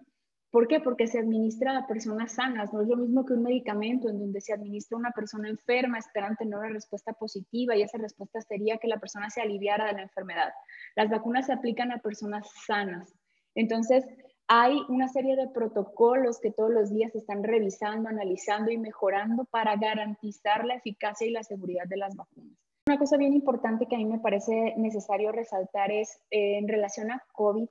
¿Por 0.51 0.67
qué? 0.67 0.79
Porque 0.79 1.07
se 1.07 1.17
administra 1.17 1.75
a 1.77 1.87
personas 1.87 2.33
sanas. 2.33 2.71
No 2.73 2.81
es 2.81 2.87
lo 2.87 2.97
mismo 2.97 3.25
que 3.25 3.33
un 3.33 3.41
medicamento 3.41 4.09
en 4.09 4.19
donde 4.19 4.39
se 4.39 4.53
administra 4.53 4.97
a 4.97 4.99
una 4.99 5.11
persona 5.11 5.49
enferma 5.49 5.97
esperando 5.97 6.35
tener 6.37 6.55
una 6.59 6.69
respuesta 6.69 7.13
positiva 7.13 7.75
y 7.75 7.81
esa 7.81 7.97
respuesta 7.97 8.39
sería 8.41 8.77
que 8.77 8.87
la 8.87 8.99
persona 8.99 9.29
se 9.29 9.41
aliviara 9.41 9.87
de 9.87 9.93
la 9.93 10.03
enfermedad. 10.03 10.53
Las 10.95 11.09
vacunas 11.09 11.47
se 11.47 11.53
aplican 11.53 11.91
a 11.91 11.99
personas 11.99 12.47
sanas. 12.67 13.15
Entonces, 13.55 14.05
hay 14.47 14.77
una 14.89 15.07
serie 15.07 15.35
de 15.35 15.47
protocolos 15.47 16.39
que 16.39 16.51
todos 16.51 16.71
los 16.71 16.91
días 16.91 17.13
se 17.13 17.19
están 17.19 17.43
revisando, 17.43 18.09
analizando 18.09 18.71
y 18.71 18.77
mejorando 18.77 19.45
para 19.45 19.75
garantizar 19.77 20.65
la 20.65 20.75
eficacia 20.75 21.25
y 21.25 21.31
la 21.31 21.43
seguridad 21.43 21.85
de 21.87 21.97
las 21.97 22.15
vacunas. 22.15 22.42
Una 22.85 22.97
cosa 22.97 23.15
bien 23.15 23.33
importante 23.33 23.85
que 23.87 23.95
a 23.95 23.97
mí 23.97 24.05
me 24.05 24.19
parece 24.19 24.73
necesario 24.75 25.31
resaltar 25.31 25.89
es 25.89 26.19
eh, 26.31 26.57
en 26.57 26.67
relación 26.67 27.11
a 27.11 27.23
COVID. 27.31 27.69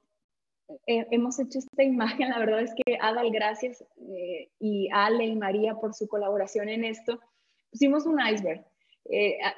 Eh, 0.86 1.06
hemos 1.10 1.38
hecho 1.38 1.58
esta 1.58 1.82
imagen, 1.82 2.30
la 2.30 2.38
verdad 2.38 2.60
es 2.60 2.72
que 2.74 2.96
Adal, 2.98 3.30
gracias, 3.30 3.84
eh, 3.98 4.50
y 4.58 4.88
Ale 4.90 5.26
y 5.26 5.36
María 5.36 5.74
por 5.74 5.92
su 5.92 6.08
colaboración 6.08 6.70
en 6.70 6.84
esto. 6.84 7.20
Pusimos 7.70 8.06
un 8.06 8.20
iceberg. 8.20 8.64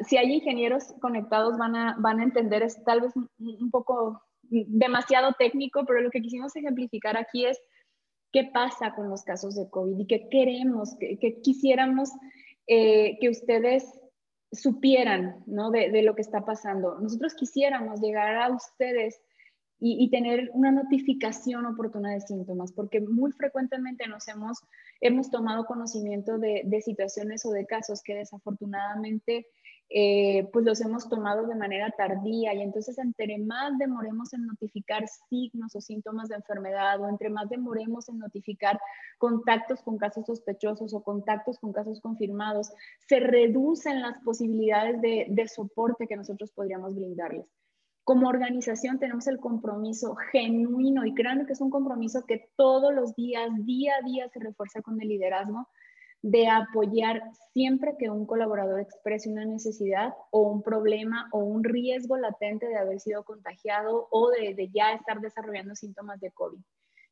si 0.09 0.17
hay 0.17 0.33
ingenieros 0.33 0.93
conectados 1.01 1.57
van 1.57 1.77
a, 1.77 1.97
van 2.01 2.19
a 2.19 2.25
entender, 2.25 2.63
es 2.63 2.83
tal 2.85 3.03
vez 3.03 3.13
un, 3.17 3.71
poco 3.71 4.23
demasiado 4.43 5.35
técnico, 5.39 5.85
pero 5.87 6.01
lo 6.01 6.11
que 6.11 6.21
quisimos 6.21 6.57
ejemplificar 6.57 7.17
aquí 7.17 7.47
es 7.47 7.61
qué 8.33 8.51
pasa 8.53 8.95
con 8.95 9.09
los 9.09 9.23
casos 9.23 9.55
de 9.55 9.69
COVID 9.71 9.99
y 9.99 10.07
qué 10.07 10.29
queremos, 10.29 10.97
qué, 10.99 11.41
quisiéramos 11.43 12.11
que 12.67 13.29
ustedes 13.31 13.85
supieran 14.55 15.43
¿no? 15.47 15.71
de, 15.71 16.03
lo 16.03 16.15
que 16.15 16.23
está 16.23 16.45
pasando. 16.45 16.99
Nosotros 17.01 17.35
quisiéramos 17.35 18.01
llegar 18.01 18.37
a 18.37 18.51
ustedes 18.51 19.21
y, 19.81 20.09
tener 20.09 20.51
una 20.55 20.71
notificación 20.71 21.67
oportuna 21.67 22.13
de 22.13 22.21
síntomas, 22.21 22.73
porque 22.73 23.01
muy 23.03 23.33
frecuentemente 23.33 24.07
nos 24.07 24.27
hemos, 24.29 24.59
hemos 25.01 25.31
tomado 25.31 25.67
conocimiento 25.67 26.39
de, 26.39 26.63
de 26.65 26.81
situaciones 26.81 27.45
o 27.45 27.51
de 27.51 27.67
casos 27.67 28.03
que 28.03 28.15
desafortunadamente 28.15 29.47
eh, 29.91 30.49
pues 30.53 30.65
los 30.65 30.81
hemos 30.81 31.09
tomado 31.09 31.47
de 31.47 31.55
manera 31.55 31.91
tardía 31.97 32.55
y 32.55 32.63
entonces 32.63 32.99
entre 32.99 33.39
más 33.39 33.77
demoremos 33.79 34.33
en 34.33 34.47
notificar 34.47 35.05
signos 35.29 35.77
o 35.77 35.81
síntomas 35.81 36.29
de 36.29 36.37
enfermedad 36.37 37.01
o 37.01 37.09
entre 37.09 37.29
más 37.29 37.49
demoremos 37.51 38.09
en 38.09 38.19
notificar 38.19 38.81
contactos 39.19 39.83
con 39.83 39.99
casos 39.99 40.27
sospechosos 40.27 40.95
o 40.95 41.03
contactos 41.03 41.59
con 41.59 41.73
casos 41.73 42.01
confirmados, 42.01 42.73
se 43.07 43.21
reducen 43.21 44.01
las 44.01 44.19
posibilidades 44.21 45.01
de, 45.01 45.49
soporte 45.49 46.07
que 46.07 46.17
nosotros 46.17 46.51
podríamos 46.53 46.95
brindarles. 46.95 47.47
Como 48.05 48.29
organización 48.29 48.99
tenemos 48.99 49.27
el 49.27 49.39
compromiso 49.39 50.15
genuino 50.33 51.05
y 51.05 51.15
créanme 51.15 51.47
que 51.47 51.53
es 51.53 51.61
un 51.61 51.71
compromiso 51.71 52.25
que 52.27 52.49
todos 52.57 52.93
los 52.93 53.15
días, 53.15 53.51
día 53.65 53.95
a 54.01 54.05
día 54.05 54.29
se 54.31 54.41
refuerza 54.41 54.83
con 54.83 55.01
el 55.01 55.09
liderazgo 55.09 55.69
de 56.25 56.49
apoyar 56.49 57.23
siempre 57.53 57.97
que 57.99 58.09
un 58.09 58.25
colaborador 58.25 58.81
exprese 58.81 59.29
una 59.29 59.45
necesidad 59.45 60.15
o 60.31 60.49
un 60.49 60.63
problema 60.63 61.29
o 61.33 61.41
un 61.41 61.63
riesgo 61.63 62.17
latente 62.17 62.67
de 62.67 62.79
haber 62.79 62.99
sido 62.99 63.25
contagiado 63.25 64.09
o 64.11 64.31
de, 64.31 64.71
ya 64.73 64.95
estar 64.95 65.21
desarrollando 65.21 65.75
síntomas 65.75 66.19
de 66.21 66.31
COVID. 66.31 66.61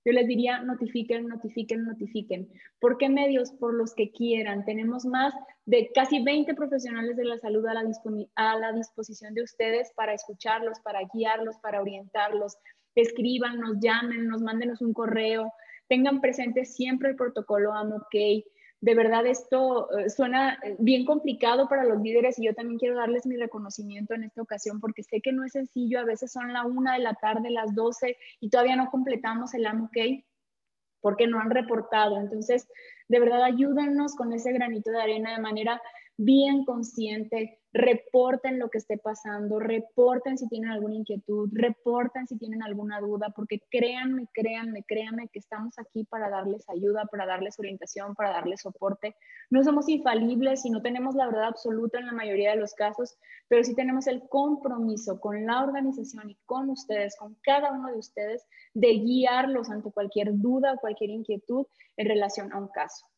Yo 0.07 0.13
les 0.13 0.27
diría, 0.27 0.63
notifiquen, 0.63 1.29
notifiquen, 1.29 1.85
notifiquen. 1.85 2.49
¿Por 2.81 2.97
qué 2.97 3.11
medios? 3.11 3.53
Por 3.53 3.75
los 3.75 3.95
que 3.95 4.11
quieran. 4.13 4.65
Tenemos 4.65 5.05
más 5.05 5.35
de 5.67 5.91
casi 5.95 6.25
20 6.25 6.55
profesionales 6.55 7.15
de 7.15 7.27
la 7.27 7.37
salud 7.37 7.67
a 7.67 7.75
la, 8.59 8.73
disposición 8.73 9.35
de 9.35 9.43
ustedes 9.43 9.93
para 9.95 10.15
escucharlos, 10.15 10.81
para 10.81 11.01
guiarlos, 11.13 11.59
para 11.59 11.83
orientarlos. 11.83 12.57
Escríbanos, 12.95 13.77
llámenos, 13.79 14.41
mándenos 14.41 14.81
un 14.81 14.95
correo. 14.95 15.53
Tengan 15.87 16.23
presente 16.23 16.65
siempre 16.65 17.11
el 17.11 17.17
protocolo 17.17 17.75
AMOK 17.75 18.09
de 18.83 18.97
verdad 18.97 19.25
esto 19.27 19.97
eh, 19.97 20.11
suena 20.11 20.59
eh, 20.65 20.75
bien 20.81 21.05
complicado 21.05 21.69
para 21.69 21.85
los 21.85 22.03
líderes 22.03 22.37
y 22.39 22.47
yo 22.47 22.55
también 22.55 22.81
quiero 22.81 22.97
darles 22.97 23.27
mi 23.27 23.37
reconocimiento 23.37 24.13
en 24.15 24.25
esta 24.25 24.43
ocasión 24.43 24.81
porque 24.81 25.05
sé 25.05 25.21
que 25.21 25.33
no 25.33 25.45
es 25.45 25.53
sencillo, 25.53 26.01
a 26.01 26.05
veces 26.05 26.33
son 26.33 26.53
la 26.53 26.67
una 26.67 26.95
de 26.95 26.99
la 26.99 27.15
tarde, 27.15 27.49
las 27.51 27.77
12 27.77 28.17
y 28.41 28.51
todavía 28.51 28.75
no 28.75 28.91
completamos 28.91 29.55
el 29.55 29.67
AMOK 29.67 30.25
porque 31.01 31.29
no 31.29 31.39
han 31.39 31.51
reportado. 31.51 32.19
Entonces, 32.19 32.67
de 33.07 33.21
verdad, 33.21 33.45
ayúdanos 33.45 34.17
con 34.17 34.33
ese 34.33 34.53
granito 34.53 34.91
de 34.91 35.01
arena 35.01 35.33
de 35.33 35.43
manera 35.43 35.81
bien 36.17 36.65
consciente, 36.65 37.61
reporten 37.73 38.59
lo 38.59 38.69
que 38.69 38.79
esté 38.79 38.99
pasando, 38.99 39.59
reporten 39.59 40.37
si 40.37 40.47
tienen 40.49 40.71
alguna 40.71 40.97
inquietud, 40.97 41.49
reporten 41.53 42.27
si 42.27 42.37
tienen 42.37 42.63
alguna 42.63 43.01
duda, 43.01 43.33
porque 43.35 43.61
créanme, 43.71 44.29
créanme, 44.35 44.85
créanme 44.85 45.29
que 45.29 45.39
estamos 45.39 45.79
aquí 45.79 46.05
para 46.05 46.29
darles 46.29 46.69
ayuda, 46.69 47.07
para 47.07 47.25
darles 47.25 47.59
orientación, 47.59 48.15
para 48.15 48.31
darles 48.31 48.61
soporte. 48.61 49.17
No 49.51 49.65
somos 49.65 49.89
infalibles 49.89 50.65
y 50.67 50.71
no 50.71 50.83
tenemos 50.83 51.15
la 51.15 51.27
verdad 51.27 51.45
absoluta 51.45 51.99
en 51.99 52.07
la 52.07 52.13
mayoría 52.13 52.51
de 52.51 52.57
los 52.61 52.75
casos, 52.75 53.17
pero 53.49 53.65
sí 53.65 53.75
tenemos 53.75 54.07
el 54.07 54.29
compromiso 54.29 55.19
con 55.19 55.47
la 55.47 55.63
organización 55.63 56.31
y 56.31 56.37
con 56.45 56.69
ustedes, 56.69 57.17
con 57.17 57.37
cada 57.43 57.73
uno 57.73 57.89
de 57.89 57.99
ustedes, 57.99 58.47
de 58.75 58.93
guiarlos 58.99 59.71
ante 59.71 59.91
cualquier 59.91 60.39
duda 60.39 60.75
o 60.75 60.79
cualquier 60.79 61.11
inquietud 61.11 61.67
en 61.97 62.07
relación 62.07 62.53
a 62.53 62.59
un 62.59 62.69
caso. 62.69 63.12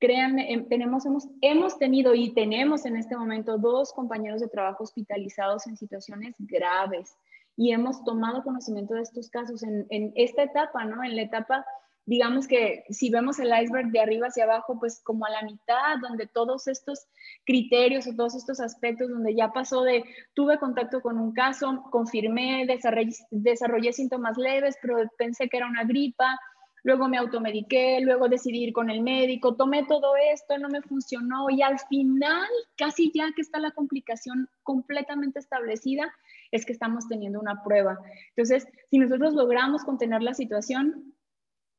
Créanme, 0.00 0.52
em, 0.52 0.68
tenemos, 0.68 1.04
hemos, 1.06 1.28
hemos 1.40 1.78
tenido 1.78 2.14
y 2.14 2.32
tenemos 2.32 2.86
en 2.86 2.96
este 2.96 3.16
momento 3.16 3.58
dos 3.58 3.92
compañeros 3.92 4.40
de 4.40 4.48
trabajo 4.48 4.84
hospitalizados 4.84 5.66
en 5.66 5.76
situaciones 5.76 6.34
graves 6.38 7.14
y 7.56 7.72
hemos 7.72 8.02
tomado 8.04 8.42
conocimiento 8.42 8.94
de 8.94 9.02
estos 9.02 9.28
casos 9.28 9.62
en, 9.62 9.86
en 9.90 10.12
esta 10.16 10.42
etapa, 10.42 10.84
¿no? 10.84 11.04
En 11.04 11.16
la 11.16 11.22
etapa 11.22 11.64
digamos 12.10 12.48
que 12.48 12.82
si 12.90 13.08
vemos 13.08 13.38
el 13.38 13.52
iceberg 13.62 13.92
de 13.92 14.00
arriba 14.00 14.26
hacia 14.26 14.42
abajo, 14.42 14.78
pues 14.80 15.00
como 15.04 15.26
a 15.26 15.30
la 15.30 15.42
mitad, 15.42 15.98
donde 16.02 16.26
todos 16.26 16.66
estos 16.66 17.06
criterios 17.46 18.08
o 18.08 18.16
todos 18.16 18.34
estos 18.34 18.58
aspectos, 18.58 19.10
donde 19.10 19.34
ya 19.34 19.52
pasó 19.52 19.84
de 19.84 20.04
tuve 20.34 20.58
contacto 20.58 21.02
con 21.02 21.18
un 21.18 21.32
caso, 21.32 21.84
confirmé, 21.92 22.66
desarrollé, 22.66 23.14
desarrollé 23.30 23.92
síntomas 23.92 24.36
leves, 24.36 24.76
pero 24.82 24.96
pensé 25.18 25.48
que 25.48 25.58
era 25.58 25.68
una 25.68 25.84
gripa, 25.84 26.36
luego 26.82 27.08
me 27.08 27.18
automediqué, 27.18 28.00
luego 28.00 28.28
decidí 28.28 28.64
ir 28.64 28.72
con 28.72 28.90
el 28.90 29.02
médico, 29.02 29.56
tomé 29.56 29.84
todo 29.86 30.14
esto, 30.32 30.58
no 30.58 30.68
me 30.68 30.82
funcionó 30.82 31.50
y 31.50 31.62
al 31.62 31.78
final, 31.78 32.48
casi 32.76 33.10
ya 33.14 33.30
que 33.34 33.42
está 33.42 33.58
la 33.58 33.72
complicación 33.72 34.48
completamente 34.62 35.38
establecida, 35.38 36.12
es 36.50 36.64
que 36.64 36.72
estamos 36.72 37.08
teniendo 37.08 37.40
una 37.40 37.62
prueba. 37.62 37.98
Entonces, 38.30 38.66
si 38.90 38.98
nosotros 38.98 39.34
logramos 39.34 39.84
contener 39.84 40.22
la 40.22 40.34
situación, 40.34 41.14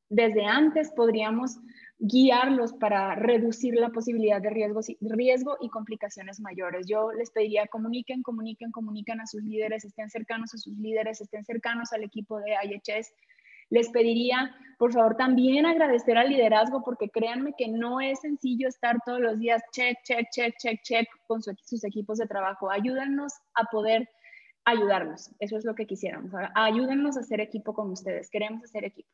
desde 0.09 0.45
antes 0.45 0.91
podríamos 0.91 1.57
guiarlos 1.97 2.73
para 2.73 3.15
reducir 3.15 3.75
la 3.75 3.89
posibilidad 3.89 4.41
de 4.41 4.49
riesgo, 4.49 4.81
riesgo 4.99 5.57
y 5.61 5.69
complicaciones 5.69 6.39
mayores. 6.39 6.87
Yo 6.87 7.11
les 7.13 7.29
pediría 7.29 7.67
comuniquen, 7.67 8.23
comuniquen, 8.23 8.71
comuniquen 8.71 9.21
a 9.21 9.27
sus 9.27 9.43
líderes, 9.43 9.85
estén 9.85 10.09
cercanos 10.09 10.53
a 10.53 10.57
sus 10.57 10.75
líderes, 10.77 11.21
estén 11.21 11.45
cercanos 11.45 11.93
al 11.93 12.03
equipo 12.03 12.39
de 12.39 12.55
IHS, 12.61 13.13
les 13.71 13.89
pediría, 13.89 14.53
por 14.77 14.93
favor, 14.93 15.15
también 15.15 15.65
agradecer 15.65 16.17
al 16.17 16.29
liderazgo, 16.29 16.83
porque 16.83 17.09
créanme 17.09 17.53
que 17.57 17.67
no 17.67 18.01
es 18.01 18.19
sencillo 18.19 18.67
estar 18.67 18.97
todos 19.05 19.19
los 19.19 19.39
días 19.39 19.63
check, 19.71 19.97
check, 20.03 20.27
check, 20.31 20.55
check, 20.59 20.81
check 20.83 21.07
con 21.25 21.41
sus 21.41 21.83
equipos 21.83 22.19
de 22.19 22.27
trabajo. 22.27 22.69
Ayúdennos 22.69 23.33
a 23.55 23.63
poder 23.71 24.07
ayudarnos. 24.65 25.31
Eso 25.39 25.57
es 25.57 25.65
lo 25.65 25.73
que 25.73 25.87
quisiéramos. 25.87 26.31
Ayúdennos 26.53 27.17
a 27.17 27.21
hacer 27.21 27.39
equipo 27.39 27.73
con 27.73 27.89
ustedes. 27.91 28.29
Queremos 28.29 28.63
hacer 28.63 28.85
equipo. 28.85 29.09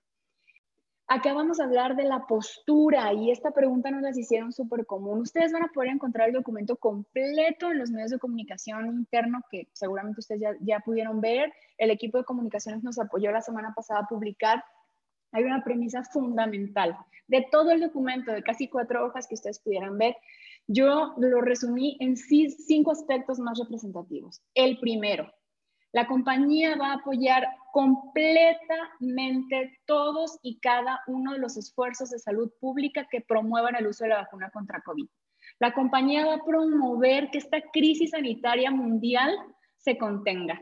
Acá 1.09 1.33
vamos 1.33 1.61
a 1.61 1.63
hablar 1.63 1.95
de 1.95 2.03
la 2.03 2.27
postura 2.27 3.13
y 3.13 3.31
esta 3.31 3.51
pregunta 3.51 3.89
nos 3.91 4.01
las 4.01 4.17
hicieron 4.17 4.51
súper 4.51 4.85
común. 4.85 5.21
Ustedes 5.21 5.53
van 5.53 5.63
a 5.63 5.69
poder 5.69 5.91
encontrar 5.91 6.27
el 6.27 6.33
documento 6.33 6.75
completo 6.75 7.71
en 7.71 7.79
los 7.79 7.91
medios 7.91 8.11
de 8.11 8.19
comunicación 8.19 8.87
interno 8.87 9.41
que 9.49 9.69
seguramente 9.71 10.19
ustedes 10.19 10.41
ya, 10.41 10.51
ya 10.59 10.81
pudieron 10.81 11.21
ver. 11.21 11.53
El 11.77 11.91
equipo 11.91 12.17
de 12.17 12.25
comunicaciones 12.25 12.83
nos 12.83 12.99
apoyó 12.99 13.31
la 13.31 13.41
semana 13.41 13.73
pasada 13.73 14.01
a 14.01 14.07
publicar. 14.07 14.61
Hay 15.31 15.45
una 15.45 15.63
premisa 15.63 16.03
fundamental 16.03 16.97
de 17.27 17.47
todo 17.49 17.71
el 17.71 17.79
documento, 17.79 18.33
de 18.33 18.43
casi 18.43 18.67
cuatro 18.67 19.05
hojas 19.05 19.27
que 19.27 19.35
ustedes 19.35 19.59
pudieran 19.59 19.97
ver. 19.97 20.17
Yo 20.67 21.13
lo 21.17 21.39
resumí 21.39 21.95
en 22.01 22.17
cinco 22.17 22.91
aspectos 22.91 23.39
más 23.39 23.57
representativos. 23.57 24.41
El 24.53 24.77
primero, 24.79 25.31
la 25.97 26.05
compañía 26.05 26.75
va 26.75 26.91
a 26.91 26.97
apoyar 26.97 27.47
completamente 27.71 29.79
todos 29.87 30.37
y 30.43 30.59
cada 30.59 31.01
uno 31.07 31.33
de 31.33 31.39
los 31.39 31.57
esfuerzos 31.57 32.11
de 32.11 32.19
salud 32.19 32.51
pública 32.61 33.07
que 33.09 33.21
promuevan 33.21 33.75
el 33.75 33.87
uso 33.87 34.03
de 34.03 34.11
la 34.11 34.17
vacuna 34.17 34.51
contra 34.51 34.81
COVID. 34.81 35.07
La 35.57 35.73
compañía 35.73 36.27
va 36.27 36.35
a 36.35 36.45
promover 36.45 37.31
que 37.31 37.39
esta 37.39 37.57
crisis 37.73 38.11
sanitaria 38.11 38.69
mundial 38.69 39.35
se 39.77 39.97
contenga. 39.97 40.61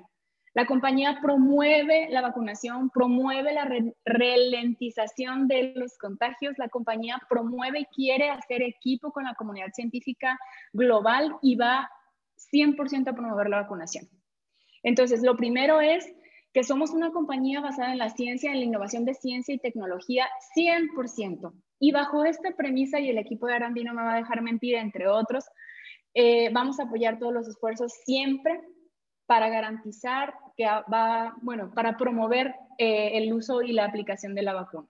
La 0.53 0.65
compañía 0.65 1.19
promueve 1.21 2.07
la 2.11 2.21
vacunación, 2.21 2.89
promueve 2.89 3.51
la 3.51 3.69
ralentización 4.05 5.49
de 5.49 5.73
los 5.75 5.97
contagios. 5.97 6.57
La 6.57 6.69
compañía 6.69 7.21
promueve 7.27 7.81
y 7.81 7.85
quiere 7.87 8.29
hacer 8.29 8.61
equipo 8.61 9.11
con 9.11 9.25
la 9.25 9.33
comunidad 9.33 9.73
científica 9.73 10.39
global 10.71 11.35
y 11.41 11.57
va 11.57 11.89
100% 12.53 13.09
a 13.09 13.13
promover 13.13 13.49
la 13.49 13.63
vacunación. 13.63 14.07
Entonces, 14.85 15.23
lo 15.23 15.35
primero 15.35 15.81
es 15.81 16.05
que 16.53 16.63
somos 16.63 16.91
una 16.91 17.11
compañía 17.11 17.59
basada 17.59 17.91
en 17.91 17.97
la 17.97 18.11
ciencia, 18.11 18.51
en 18.51 18.59
la 18.59 18.65
innovación 18.65 19.03
de 19.03 19.15
ciencia 19.15 19.55
y 19.55 19.57
tecnología 19.57 20.27
100%. 20.55 21.51
Y 21.79 21.91
bajo 21.91 22.23
esta 22.23 22.51
premisa, 22.55 22.99
y 22.99 23.09
el 23.09 23.17
equipo 23.17 23.47
de 23.47 23.55
Arandi 23.55 23.83
no 23.83 23.95
me 23.95 24.03
va 24.03 24.13
a 24.13 24.17
dejar 24.17 24.43
mentir, 24.43 24.75
entre 24.75 25.07
otros, 25.07 25.43
eh, 26.13 26.49
vamos 26.53 26.79
a 26.79 26.83
apoyar 26.83 27.17
todos 27.17 27.33
los 27.33 27.47
esfuerzos 27.47 27.93
siempre 28.05 28.61
para 29.25 29.49
garantizar 29.49 30.35
que 30.55 30.65
va, 30.65 31.35
bueno, 31.41 31.71
para 31.73 31.97
promover 31.97 32.53
eh, 32.77 33.17
el 33.17 33.33
uso 33.33 33.63
y 33.63 33.73
la 33.73 33.85
aplicación 33.85 34.35
de 34.35 34.43
la 34.43 34.53
vacuna. 34.53 34.87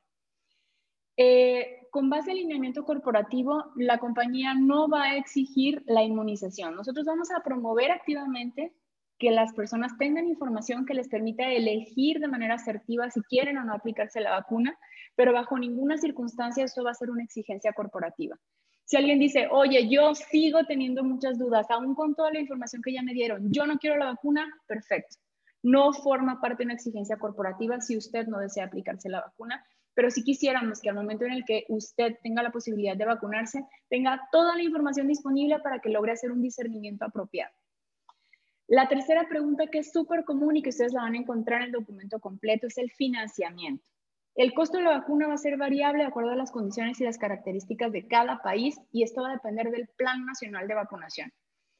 Eh, 1.15 1.88
con 1.89 2.10
base 2.10 2.31
al 2.31 2.38
lineamiento 2.38 2.84
corporativo, 2.84 3.71
la 3.77 3.97
compañía 3.99 4.53
no 4.55 4.89
va 4.89 5.03
a 5.03 5.15
exigir 5.15 5.84
la 5.88 6.03
inmunización. 6.03 6.75
Nosotros 6.75 7.05
vamos 7.05 7.31
a 7.31 7.41
promover 7.41 7.91
activamente 7.91 8.73
que 9.17 9.32
las 9.32 9.54
personas 9.54 9.97
tengan 9.97 10.28
información 10.28 10.86
que 10.86 10.93
les 10.93 11.08
permita 11.08 11.49
elegir 11.51 12.19
de 12.19 12.28
manera 12.28 12.56
asertiva 12.56 13.10
si 13.10 13.21
quieren 13.21 13.58
o 13.58 13.63
no 13.63 13.73
aplicarse 13.73 14.19
la 14.19 14.32
vacuna, 14.32 14.78
pero 15.15 15.34
bajo 15.34 15.58
ninguna 15.58 15.97
circunstancia 15.97 16.65
esto 16.65 16.84
va 16.84 16.91
a 16.91 16.95
ser 16.95 17.10
una 17.10 17.23
exigencia 17.23 17.73
corporativa. 17.73 18.38
Si 18.84 18.97
alguien 18.97 19.17
dice, 19.17 19.47
oye, 19.49 19.89
yo 19.89 20.13
sigo 20.13 20.63
teniendo 20.65 21.04
muchas 21.04 21.39
dudas, 21.39 21.65
aún 21.71 21.95
con 21.95 22.13
toda 22.13 22.32
la 22.32 22.39
información 22.39 22.82
que 22.84 22.93
ya 22.93 23.01
me 23.01 23.13
dieron, 23.13 23.51
yo 23.51 23.65
no 23.65 23.78
quiero 23.80 23.97
la 23.97 24.06
vacuna, 24.06 24.45
perfecto. 24.67 25.17
No 25.63 25.91
forma 25.93 26.39
parte 26.39 26.58
de 26.58 26.65
una 26.65 26.73
exigencia 26.75 27.17
corporativa 27.17 27.82
si 27.82 27.97
usted 27.97 28.28
no 28.28 28.38
desea 28.38 28.65
aplicarse 28.65 29.10
la 29.10 29.21
vacuna, 29.21 29.65
pero 29.95 30.12
si 30.12 30.23
quisiéramos 30.23 30.82
que 30.82 30.89
al 30.89 30.95
momento 30.95 31.25
en 31.25 31.32
el 31.32 31.45
que 31.45 31.65
usted 31.69 32.17
tenga 32.21 32.43
la 32.43 32.51
posibilidad 32.51 32.95
de 32.95 33.06
vacunarse, 33.06 33.65
tenga 33.89 34.21
toda 34.32 34.56
la 34.56 34.62
información 34.62 35.08
disponible 35.08 35.58
para 35.60 35.80
que 35.80 35.89
logre 35.89 36.12
hacer 36.12 36.32
un 36.32 36.41
discernimiento 36.41 37.06
apropiado. 37.06 37.54
La 38.67 38.88
tercera 38.88 39.28
pregunta 39.30 39.67
que 39.67 39.80
es 39.80 39.91
súper 39.91 40.23
común 40.25 40.58
y 40.58 40.63
que 40.63 40.69
ustedes 40.69 40.93
la 40.93 41.01
van 41.01 41.13
a 41.13 41.17
encontrar 41.17 41.62
en 41.62 41.67
el 41.67 41.71
documento 41.71 42.19
completo 42.19 42.65
es 42.65 42.78
el 42.80 42.89
financiamiento. 42.91 43.86
El 44.36 44.54
costo 44.54 44.78
de 44.78 44.84
la 44.84 44.97
vacuna 44.97 45.28
va 45.28 45.36
a 45.36 45.38
ser 45.38 45.56
variable 45.56 46.01
de 46.04 46.10
acuerdo 46.10 46.32
a 46.32 46.36
las 46.36 46.51
condiciones 46.51 46.99
y 46.99 47.04
las 47.04 47.19
características 47.19 47.91
de 47.91 48.08
cada 48.08 48.41
país 48.41 48.75
y 48.91 49.04
esto 49.04 49.21
va 49.21 49.30
a 49.30 49.34
depender 49.34 49.69
del 49.69 49.88
Plan 49.95 50.25
Nacional 50.25 50.67
de 50.67 50.73
Vacunación, 50.73 51.32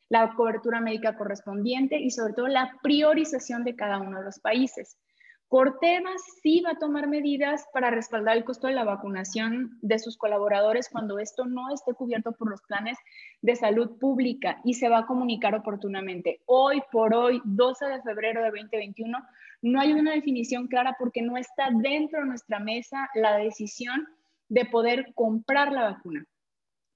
la 0.10 0.34
cobertura 0.36 0.80
médica 0.80 1.18
correspondiente 1.18 2.00
y 2.00 2.12
sobre 2.12 2.34
todo 2.34 2.48
la 2.48 2.78
priorización 2.84 3.64
de 3.64 3.76
cada 3.76 4.00
uno 4.00 4.20
de 4.20 4.26
los 4.26 4.40
países. 4.40 4.98
Corteva 5.48 6.10
sí 6.42 6.62
va 6.62 6.72
a 6.72 6.80
tomar 6.80 7.08
medidas 7.08 7.66
para 7.72 7.92
respaldar 7.92 8.36
el 8.36 8.44
costo 8.44 8.68
de 8.68 8.74
la 8.74 8.84
vacunación 8.84 9.78
de 9.82 10.00
sus 10.00 10.18
colaboradores 10.18 10.90
cuando 10.90 11.20
esto 11.20 11.46
no 11.46 11.72
esté 11.72 11.94
cubierto 11.94 12.32
por 12.32 12.50
los 12.50 12.62
planes 12.64 12.98
de 13.42 13.56
salud 13.56 14.00
pública 14.00 14.60
y 14.64 14.74
se 14.74 14.90
va 14.90 15.00
a 15.00 15.06
comunicar 15.06 15.54
oportunamente. 15.54 16.42
Hoy 16.46 16.82
por 16.92 17.14
hoy, 17.14 17.42
12 17.46 17.86
de 17.86 18.02
febrero 18.02 18.42
de 18.42 18.50
2021, 18.50 19.20
no 19.62 19.80
hay 19.80 19.94
una 19.94 20.14
definición 20.14 20.68
clara 20.68 20.96
porque 20.98 21.22
no 21.22 21.38
está 21.38 21.70
dentro 21.72 22.22
de 22.22 22.26
nuestra 22.26 22.60
mesa 22.60 23.10
la 23.14 23.38
decisión 23.38 24.08
de 24.50 24.66
poder 24.66 25.14
comprar 25.14 25.72
la 25.72 25.84
vacuna. 25.84 26.26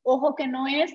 Ojo 0.02 0.36
que 0.36 0.48
no 0.48 0.68
es 0.68 0.92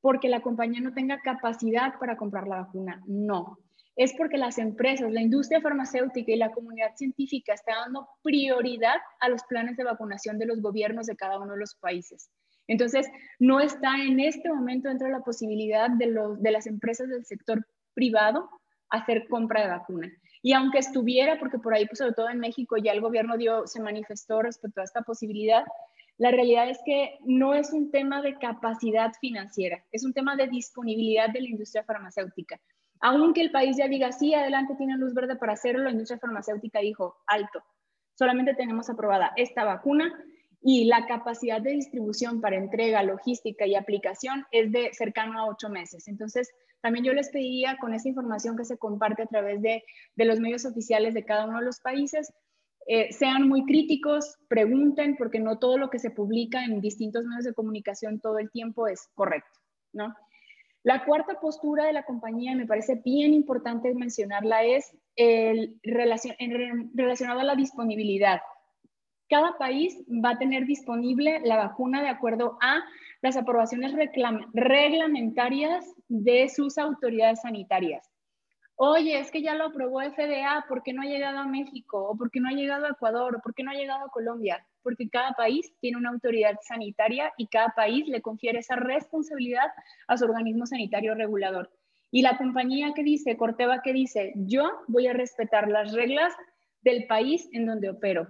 porque 0.00 0.28
la 0.28 0.40
compañía 0.40 0.80
no 0.80 0.92
tenga 0.92 1.20
capacidad 1.20 1.98
para 1.98 2.16
comprar 2.16 2.48
la 2.48 2.62
vacuna, 2.62 3.00
no. 3.06 3.58
Es 3.96 4.12
porque 4.16 4.36
las 4.36 4.58
empresas, 4.58 5.10
la 5.10 5.22
industria 5.22 5.60
farmacéutica 5.60 6.30
y 6.30 6.36
la 6.36 6.52
comunidad 6.52 6.94
científica 6.96 7.54
están 7.54 7.76
dando 7.86 8.08
prioridad 8.22 8.96
a 9.20 9.28
los 9.28 9.42
planes 9.44 9.76
de 9.76 9.84
vacunación 9.84 10.38
de 10.38 10.46
los 10.46 10.60
gobiernos 10.60 11.06
de 11.06 11.16
cada 11.16 11.38
uno 11.40 11.54
de 11.54 11.60
los 11.60 11.74
países. 11.76 12.30
Entonces, 12.68 13.06
no 13.38 13.60
está 13.60 14.02
en 14.02 14.20
este 14.20 14.48
momento 14.48 14.88
dentro 14.88 15.06
de 15.06 15.12
la 15.12 15.20
posibilidad 15.20 15.88
de, 15.88 16.06
los, 16.06 16.42
de 16.42 16.50
las 16.50 16.66
empresas 16.66 17.08
del 17.08 17.24
sector 17.24 17.66
privado 17.94 18.50
hacer 18.90 19.26
compra 19.28 19.62
de 19.62 19.68
vacuna. 19.68 20.12
Y 20.42 20.52
aunque 20.52 20.78
estuviera, 20.78 21.38
porque 21.38 21.58
por 21.58 21.74
ahí, 21.74 21.86
pues 21.86 21.98
sobre 21.98 22.12
todo 22.12 22.28
en 22.28 22.38
México, 22.38 22.76
ya 22.76 22.92
el 22.92 23.00
gobierno 23.00 23.36
dio, 23.36 23.66
se 23.66 23.80
manifestó 23.80 24.42
respecto 24.42 24.80
a 24.80 24.84
esta 24.84 25.02
posibilidad, 25.02 25.64
la 26.18 26.30
realidad 26.30 26.70
es 26.70 26.78
que 26.84 27.18
no 27.24 27.54
es 27.54 27.72
un 27.72 27.90
tema 27.90 28.22
de 28.22 28.38
capacidad 28.38 29.12
financiera, 29.20 29.84
es 29.92 30.04
un 30.04 30.12
tema 30.12 30.36
de 30.36 30.46
disponibilidad 30.46 31.28
de 31.30 31.40
la 31.40 31.48
industria 31.48 31.84
farmacéutica. 31.84 32.58
Aunque 33.00 33.42
el 33.42 33.50
país 33.50 33.76
ya 33.76 33.88
diga, 33.88 34.12
sí, 34.12 34.34
adelante 34.34 34.74
tiene 34.76 34.96
luz 34.96 35.14
verde 35.14 35.36
para 35.36 35.52
hacerlo, 35.52 35.84
la 35.84 35.90
industria 35.90 36.18
farmacéutica 36.18 36.80
dijo, 36.80 37.16
alto, 37.26 37.62
solamente 38.14 38.54
tenemos 38.54 38.88
aprobada 38.88 39.32
esta 39.36 39.64
vacuna 39.64 40.12
y 40.62 40.86
la 40.86 41.06
capacidad 41.06 41.60
de 41.60 41.72
distribución 41.72 42.40
para 42.40 42.56
entrega, 42.56 43.02
logística 43.02 43.66
y 43.66 43.74
aplicación 43.74 44.46
es 44.50 44.72
de 44.72 44.90
cercano 44.92 45.38
a 45.38 45.46
ocho 45.46 45.68
meses. 45.68 46.08
Entonces, 46.08 46.50
también 46.80 47.04
yo 47.04 47.12
les 47.12 47.30
pediría 47.30 47.76
con 47.78 47.94
esa 47.94 48.08
información 48.08 48.56
que 48.56 48.64
se 48.64 48.78
comparte 48.78 49.22
a 49.22 49.26
través 49.26 49.62
de, 49.62 49.84
los 50.16 50.40
medios 50.40 50.64
oficiales 50.64 51.14
de 51.14 51.24
cada 51.24 51.46
uno 51.46 51.58
de 51.58 51.64
los 51.64 51.80
países, 51.80 52.32
eh, 52.88 53.12
sean 53.12 53.48
muy 53.48 53.64
críticos, 53.64 54.36
pregunten, 54.48 55.16
porque 55.16 55.40
no 55.40 55.58
todo 55.58 55.78
lo 55.78 55.90
que 55.90 55.98
se 55.98 56.10
publica 56.10 56.64
en 56.64 56.80
distintos 56.80 57.24
medios 57.24 57.44
de 57.44 57.54
comunicación 57.54 58.20
todo 58.20 58.38
el 58.38 58.50
tiempo 58.50 58.86
es 58.86 59.08
correcto, 59.14 59.58
¿no? 59.92 60.14
La 60.86 61.04
cuarta 61.04 61.40
postura 61.40 61.86
de 61.86 61.92
la 61.92 62.04
compañía, 62.04 62.54
me 62.54 62.64
parece 62.64 62.94
bien 63.04 63.34
importante 63.34 63.92
mencionarla, 63.92 64.62
es 64.62 64.96
el 65.16 65.80
relacion, 65.82 66.36
relacionado 66.94 67.40
a 67.40 67.44
la 67.44 67.56
disponibilidad. 67.56 68.40
Cada 69.28 69.58
país 69.58 69.98
va 70.08 70.30
a 70.30 70.38
tener 70.38 70.64
disponible 70.64 71.40
la 71.42 71.56
vacuna 71.56 72.02
de 72.02 72.08
acuerdo 72.08 72.56
a 72.62 72.84
las 73.20 73.36
aprobaciones 73.36 73.96
reglamentarias 74.52 75.92
de 76.06 76.48
sus 76.48 76.78
autoridades 76.78 77.40
sanitarias. 77.40 78.08
Oye, 78.78 79.18
es 79.18 79.30
que 79.30 79.40
ya 79.40 79.54
lo 79.54 79.64
aprobó 79.64 80.02
FDA, 80.02 80.66
¿por 80.68 80.82
qué 80.82 80.92
no 80.92 81.00
ha 81.00 81.06
llegado 81.06 81.38
a 81.38 81.46
México? 81.46 82.10
¿O 82.10 82.14
por 82.14 82.30
qué 82.30 82.40
no 82.40 82.50
ha 82.50 82.52
llegado 82.52 82.84
a 82.84 82.90
Ecuador? 82.90 83.36
¿O 83.36 83.40
por 83.40 83.54
qué 83.54 83.62
no 83.62 83.70
ha 83.70 83.74
llegado 83.74 84.04
a 84.04 84.10
Colombia? 84.10 84.66
Porque 84.82 85.08
cada 85.08 85.32
país 85.32 85.72
tiene 85.80 85.96
una 85.96 86.10
autoridad 86.10 86.58
sanitaria 86.60 87.32
y 87.38 87.46
cada 87.46 87.68
país 87.74 88.06
le 88.06 88.20
confiere 88.20 88.58
esa 88.58 88.76
responsabilidad 88.76 89.68
a 90.08 90.18
su 90.18 90.26
organismo 90.26 90.66
sanitario 90.66 91.14
regulador. 91.14 91.70
Y 92.10 92.20
la 92.20 92.36
compañía 92.36 92.92
que 92.94 93.02
dice, 93.02 93.38
Corteva 93.38 93.80
que 93.80 93.94
dice, 93.94 94.34
yo 94.36 94.70
voy 94.88 95.06
a 95.06 95.14
respetar 95.14 95.68
las 95.68 95.94
reglas 95.94 96.34
del 96.82 97.06
país 97.06 97.48
en 97.52 97.64
donde 97.64 97.88
opero. 97.88 98.28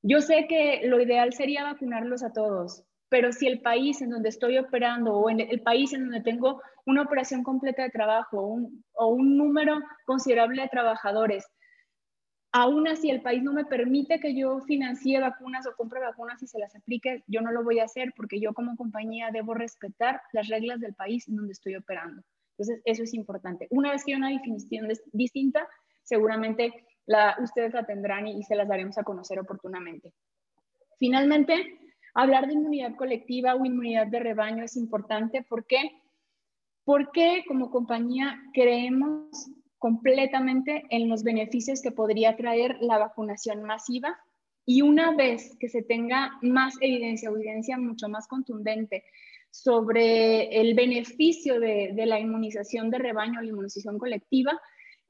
Yo 0.00 0.20
sé 0.20 0.46
que 0.48 0.82
lo 0.84 1.00
ideal 1.00 1.32
sería 1.32 1.64
vacunarlos 1.64 2.22
a 2.22 2.32
todos, 2.32 2.84
pero 3.12 3.30
si 3.30 3.46
el 3.46 3.60
país 3.60 4.00
en 4.00 4.08
donde 4.08 4.30
estoy 4.30 4.56
operando 4.56 5.14
o 5.14 5.28
en 5.28 5.40
el 5.40 5.60
país 5.60 5.92
en 5.92 6.04
donde 6.04 6.22
tengo 6.22 6.62
una 6.86 7.02
operación 7.02 7.42
completa 7.42 7.82
de 7.82 7.90
trabajo 7.90 8.56
o 8.94 9.06
un 9.08 9.36
número 9.36 9.80
considerable 10.06 10.62
de 10.62 10.68
trabajadores, 10.68 11.44
aún 12.52 12.88
así 12.88 13.10
el 13.10 13.20
país 13.20 13.42
no 13.42 13.52
me 13.52 13.66
permite 13.66 14.18
que 14.18 14.34
yo 14.34 14.60
financie 14.62 15.20
vacunas 15.20 15.66
o 15.66 15.76
compre 15.76 16.00
vacunas 16.00 16.42
y 16.42 16.46
se 16.46 16.58
las 16.58 16.74
aplique, 16.74 17.22
yo 17.26 17.42
no 17.42 17.52
lo 17.52 17.62
voy 17.62 17.80
a 17.80 17.84
hacer 17.84 18.14
porque 18.16 18.40
yo 18.40 18.54
como 18.54 18.78
compañía 18.78 19.28
debo 19.30 19.52
respetar 19.52 20.22
las 20.32 20.48
reglas 20.48 20.80
del 20.80 20.94
país 20.94 21.28
en 21.28 21.36
donde 21.36 21.52
estoy 21.52 21.76
operando. 21.76 22.22
Entonces, 22.56 22.80
eso 22.86 23.02
es 23.02 23.12
importante. 23.12 23.66
Una 23.68 23.90
vez 23.90 24.06
que 24.06 24.12
hay 24.12 24.16
una 24.16 24.30
definición 24.30 24.88
distinta, 25.12 25.68
seguramente 26.02 26.72
ustedes 27.42 27.74
la 27.74 27.84
tendrán 27.84 28.26
y, 28.26 28.42
se 28.42 28.56
las 28.56 28.68
daremos 28.68 28.96
a 28.96 29.04
conocer 29.04 29.38
oportunamente. 29.38 30.14
Finalmente, 30.98 31.78
hablar 32.14 32.46
de 32.46 32.54
inmunidad 32.54 32.94
colectiva 32.96 33.54
o 33.54 33.64
inmunidad 33.64 34.06
de 34.06 34.20
rebaño 34.20 34.64
es 34.64 34.76
importante. 34.76 35.42
¿Por 35.42 35.66
qué? 35.66 35.92
Porque 36.84 37.44
como 37.46 37.70
compañía 37.70 38.40
creemos 38.52 39.50
completamente 39.78 40.84
en 40.90 41.08
los 41.08 41.22
beneficios 41.22 41.82
que 41.82 41.90
podría 41.90 42.36
traer 42.36 42.76
la 42.80 42.98
vacunación 42.98 43.62
masiva 43.64 44.16
y 44.64 44.82
una 44.82 45.14
vez 45.16 45.56
que 45.58 45.68
se 45.68 45.82
tenga 45.82 46.38
más 46.40 46.74
evidencia, 46.80 47.30
evidencia 47.30 47.78
mucho 47.78 48.08
más 48.08 48.28
contundente 48.28 49.04
sobre 49.50 50.60
el 50.60 50.74
beneficio 50.74 51.58
de, 51.58 51.92
de 51.94 52.06
la 52.06 52.20
inmunización 52.20 52.90
de 52.90 52.98
rebaño, 52.98 53.40
la 53.42 53.48
inmunización 53.48 53.98
colectiva, 53.98 54.58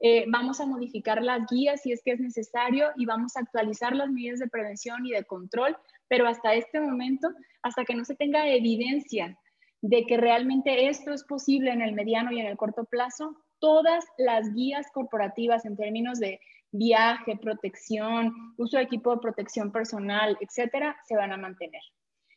eh, 0.05 0.25
vamos 0.27 0.59
a 0.59 0.65
modificar 0.65 1.23
las 1.23 1.49
guías 1.49 1.81
si 1.81 1.93
es 1.93 2.01
que 2.03 2.11
es 2.11 2.19
necesario 2.19 2.87
y 2.97 3.05
vamos 3.05 3.37
a 3.37 3.39
actualizar 3.39 3.95
las 3.95 4.09
medidas 4.09 4.39
de 4.39 4.49
prevención 4.49 5.05
y 5.05 5.11
de 5.11 5.23
control, 5.23 5.77
pero 6.07 6.27
hasta 6.27 6.53
este 6.53 6.79
momento, 6.79 7.29
hasta 7.61 7.85
que 7.85 7.95
no 7.95 8.05
se 8.05 8.15
tenga 8.15 8.47
evidencia 8.47 9.37
de 9.81 10.05
que 10.05 10.17
realmente 10.17 10.87
esto 10.87 11.11
es 11.11 11.23
posible 11.25 11.71
en 11.71 11.81
el 11.81 11.93
mediano 11.93 12.31
y 12.31 12.39
en 12.39 12.47
el 12.47 12.57
corto 12.57 12.85
plazo, 12.85 13.35
todas 13.59 14.05
las 14.17 14.53
guías 14.53 14.87
corporativas 14.93 15.65
en 15.65 15.75
términos 15.75 16.19
de 16.19 16.39
viaje, 16.71 17.37
protección, 17.37 18.33
uso 18.57 18.77
de 18.77 18.83
equipo 18.83 19.13
de 19.13 19.21
protección 19.21 19.71
personal, 19.71 20.37
etcétera, 20.41 20.97
se 21.05 21.15
van 21.15 21.31
a 21.31 21.37
mantener. 21.37 21.81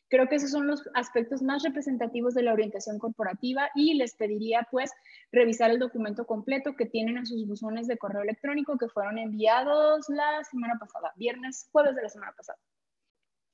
Creo 0.09 0.29
que 0.29 0.35
esos 0.35 0.51
son 0.51 0.67
los 0.67 0.87
aspectos 0.93 1.41
más 1.41 1.63
representativos 1.63 2.33
de 2.33 2.43
la 2.43 2.53
orientación 2.53 2.97
corporativa 2.97 3.69
y 3.75 3.95
les 3.95 4.15
pediría 4.15 4.65
pues 4.71 4.91
revisar 5.33 5.69
el 5.69 5.79
documento 5.79 6.25
completo 6.25 6.75
que 6.75 6.85
tienen 6.85 7.17
en 7.17 7.25
sus 7.25 7.45
buzones 7.45 7.87
de 7.87 7.97
correo 7.97 8.21
electrónico 8.21 8.77
que 8.77 8.87
fueron 8.87 9.17
enviados 9.17 10.07
la 10.07 10.43
semana 10.45 10.77
pasada, 10.79 11.11
viernes, 11.17 11.67
jueves 11.73 11.95
de 11.95 12.03
la 12.03 12.09
semana 12.09 12.33
pasada. 12.37 12.59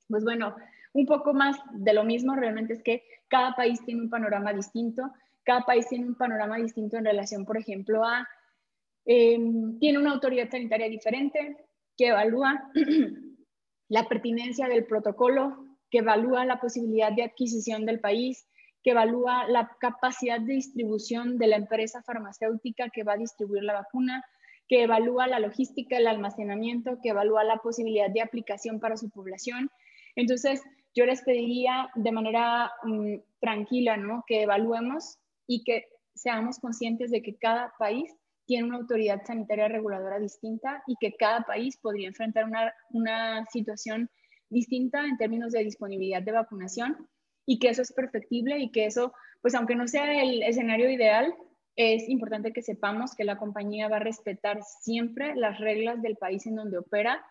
Pues 0.08 0.24
bueno, 0.24 0.54
un 0.92 1.06
poco 1.06 1.34
más 1.34 1.56
de 1.72 1.92
lo 1.94 2.04
mismo 2.04 2.34
realmente 2.34 2.74
es 2.74 2.82
que 2.82 3.04
cada 3.28 3.54
país 3.54 3.84
tiene 3.84 4.02
un 4.02 4.10
panorama 4.10 4.52
distinto, 4.52 5.10
cada 5.42 5.62
país 5.62 5.88
tiene 5.88 6.06
un 6.06 6.14
panorama 6.14 6.56
distinto 6.56 6.96
en 6.96 7.04
relación, 7.04 7.44
por 7.44 7.56
ejemplo, 7.56 8.04
a, 8.04 8.28
em, 9.04 9.78
tiene 9.78 9.98
una 9.98 10.12
autoridad 10.12 10.50
sanitaria 10.50 10.88
diferente 10.88 11.56
que 11.96 12.08
evalúa 12.08 12.70
la 13.88 14.08
pertinencia 14.08 14.68
del 14.68 14.84
protocolo 14.84 15.64
que 15.94 15.98
evalúa 15.98 16.44
la 16.44 16.58
posibilidad 16.58 17.12
de 17.12 17.22
adquisición 17.22 17.86
del 17.86 18.00
país, 18.00 18.48
que 18.82 18.90
evalúa 18.90 19.46
la 19.46 19.70
capacidad 19.78 20.40
de 20.40 20.54
distribución 20.54 21.38
de 21.38 21.46
la 21.46 21.54
empresa 21.54 22.02
farmacéutica 22.02 22.90
que 22.90 23.04
va 23.04 23.12
a 23.12 23.16
distribuir 23.16 23.62
la 23.62 23.74
vacuna, 23.74 24.24
que 24.66 24.82
evalúa 24.82 25.28
la 25.28 25.38
logística, 25.38 25.96
el 25.96 26.08
almacenamiento, 26.08 26.98
que 27.00 27.10
evalúa 27.10 27.44
la 27.44 27.58
posibilidad 27.58 28.10
de 28.10 28.22
aplicación 28.22 28.80
para 28.80 28.96
su 28.96 29.08
población. 29.08 29.70
Entonces, 30.16 30.62
yo 30.94 31.06
les 31.06 31.22
pediría 31.22 31.90
de 31.94 32.12
manera 32.12 32.70
mm, 32.84 33.16
tranquila, 33.40 33.96
¿no? 33.96 34.24
Que 34.26 34.42
evaluemos 34.42 35.18
y 35.46 35.64
que 35.64 35.86
seamos 36.14 36.58
conscientes 36.58 37.10
de 37.10 37.22
que 37.22 37.36
cada 37.36 37.72
país 37.78 38.14
tiene 38.46 38.64
una 38.64 38.76
autoridad 38.76 39.22
sanitaria 39.24 39.68
reguladora 39.68 40.18
distinta 40.18 40.82
y 40.86 40.96
que 41.00 41.16
cada 41.16 41.42
país 41.42 41.76
podría 41.78 42.08
enfrentar 42.08 42.44
una, 42.44 42.72
una 42.90 43.46
situación 43.46 44.10
distinta 44.50 45.04
en 45.04 45.16
términos 45.16 45.52
de 45.52 45.64
disponibilidad 45.64 46.22
de 46.22 46.32
vacunación 46.32 47.08
y 47.46 47.58
que 47.58 47.68
eso 47.68 47.82
es 47.82 47.92
perfectible 47.92 48.58
y 48.58 48.70
que 48.70 48.86
eso, 48.86 49.12
pues 49.42 49.54
aunque 49.54 49.74
no 49.74 49.88
sea 49.88 50.22
el 50.22 50.42
escenario 50.42 50.90
ideal, 50.90 51.34
es 51.76 52.08
importante 52.08 52.52
que 52.52 52.62
sepamos 52.62 53.14
que 53.14 53.24
la 53.24 53.36
compañía 53.36 53.88
va 53.88 53.96
a 53.96 54.00
respetar 54.00 54.62
siempre 54.62 55.34
las 55.34 55.58
reglas 55.58 56.00
del 56.02 56.16
país 56.16 56.46
en 56.46 56.54
donde 56.54 56.78
opera 56.78 57.24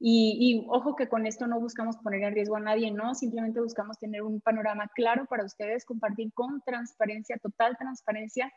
y, 0.00 0.64
ojo 0.68 0.94
que 0.94 1.08
con 1.08 1.26
esto 1.26 1.46
no 1.46 1.58
buscamos 1.58 1.96
poner 1.96 2.22
en 2.22 2.34
riesgo 2.34 2.56
a 2.56 2.60
nadie, 2.60 2.90
no, 2.90 3.14
simplemente 3.14 3.60
buscamos 3.60 3.98
tener 3.98 4.22
un 4.22 4.40
panorama 4.40 4.88
claro 4.94 5.26
para 5.26 5.44
ustedes, 5.44 5.84
compartir 5.84 6.32
con 6.32 6.60
transparencia, 6.62 7.36
total 7.38 7.76
transparencia, 7.76 8.52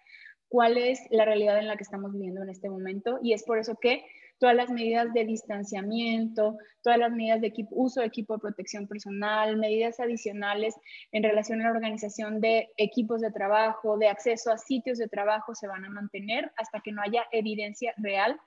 cuál 0.49 0.77
es 0.77 0.99
la 1.09 1.25
realidad 1.25 1.57
en 1.57 1.67
la 1.67 1.77
que 1.77 1.83
estamos 1.83 2.13
viviendo 2.13 2.43
en 2.43 2.49
este 2.49 2.69
momento. 2.69 3.19
Y 3.23 3.33
es 3.33 3.43
por 3.43 3.57
eso 3.57 3.75
que 3.81 4.03
todas 4.37 4.55
las 4.55 4.69
medidas 4.69 5.13
de 5.13 5.23
distanciamiento, 5.23 6.57
todas 6.83 6.99
las 6.99 7.11
medidas 7.11 7.41
de 7.41 7.53
uso 7.71 8.01
de 8.01 8.07
equipo 8.07 8.33
de 8.33 8.41
protección 8.41 8.87
personal, 8.87 9.57
medidas 9.57 9.99
adicionales 9.99 10.75
en 11.11 11.23
relación 11.23 11.61
a 11.61 11.65
la 11.65 11.71
organización 11.71 12.41
de 12.41 12.69
equipos 12.77 13.21
de 13.21 13.31
trabajo, 13.31 13.97
de 13.97 14.09
acceso 14.09 14.51
a 14.51 14.57
sitios 14.57 14.97
de 14.97 15.07
trabajo 15.07 15.55
se 15.55 15.67
van 15.67 15.85
a 15.85 15.89
mantener 15.89 16.51
hasta 16.57 16.81
que 16.81 16.91
no 16.91 17.01
haya 17.01 17.23
evidencia 17.31 17.93
real 17.97 18.39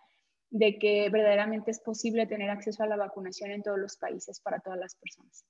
de 0.54 0.78
que 0.78 1.10
verdaderamente 1.10 1.72
es 1.72 1.80
posible 1.80 2.28
tener 2.28 2.48
acceso 2.48 2.84
a 2.84 2.86
la 2.86 2.96
vacunación 2.96 3.50
en 3.50 3.64
todos 3.64 3.76
los 3.76 3.96
países 3.96 4.38
para 4.40 4.60
todas 4.60 4.78
las 4.78 4.94
personas. 4.94 5.44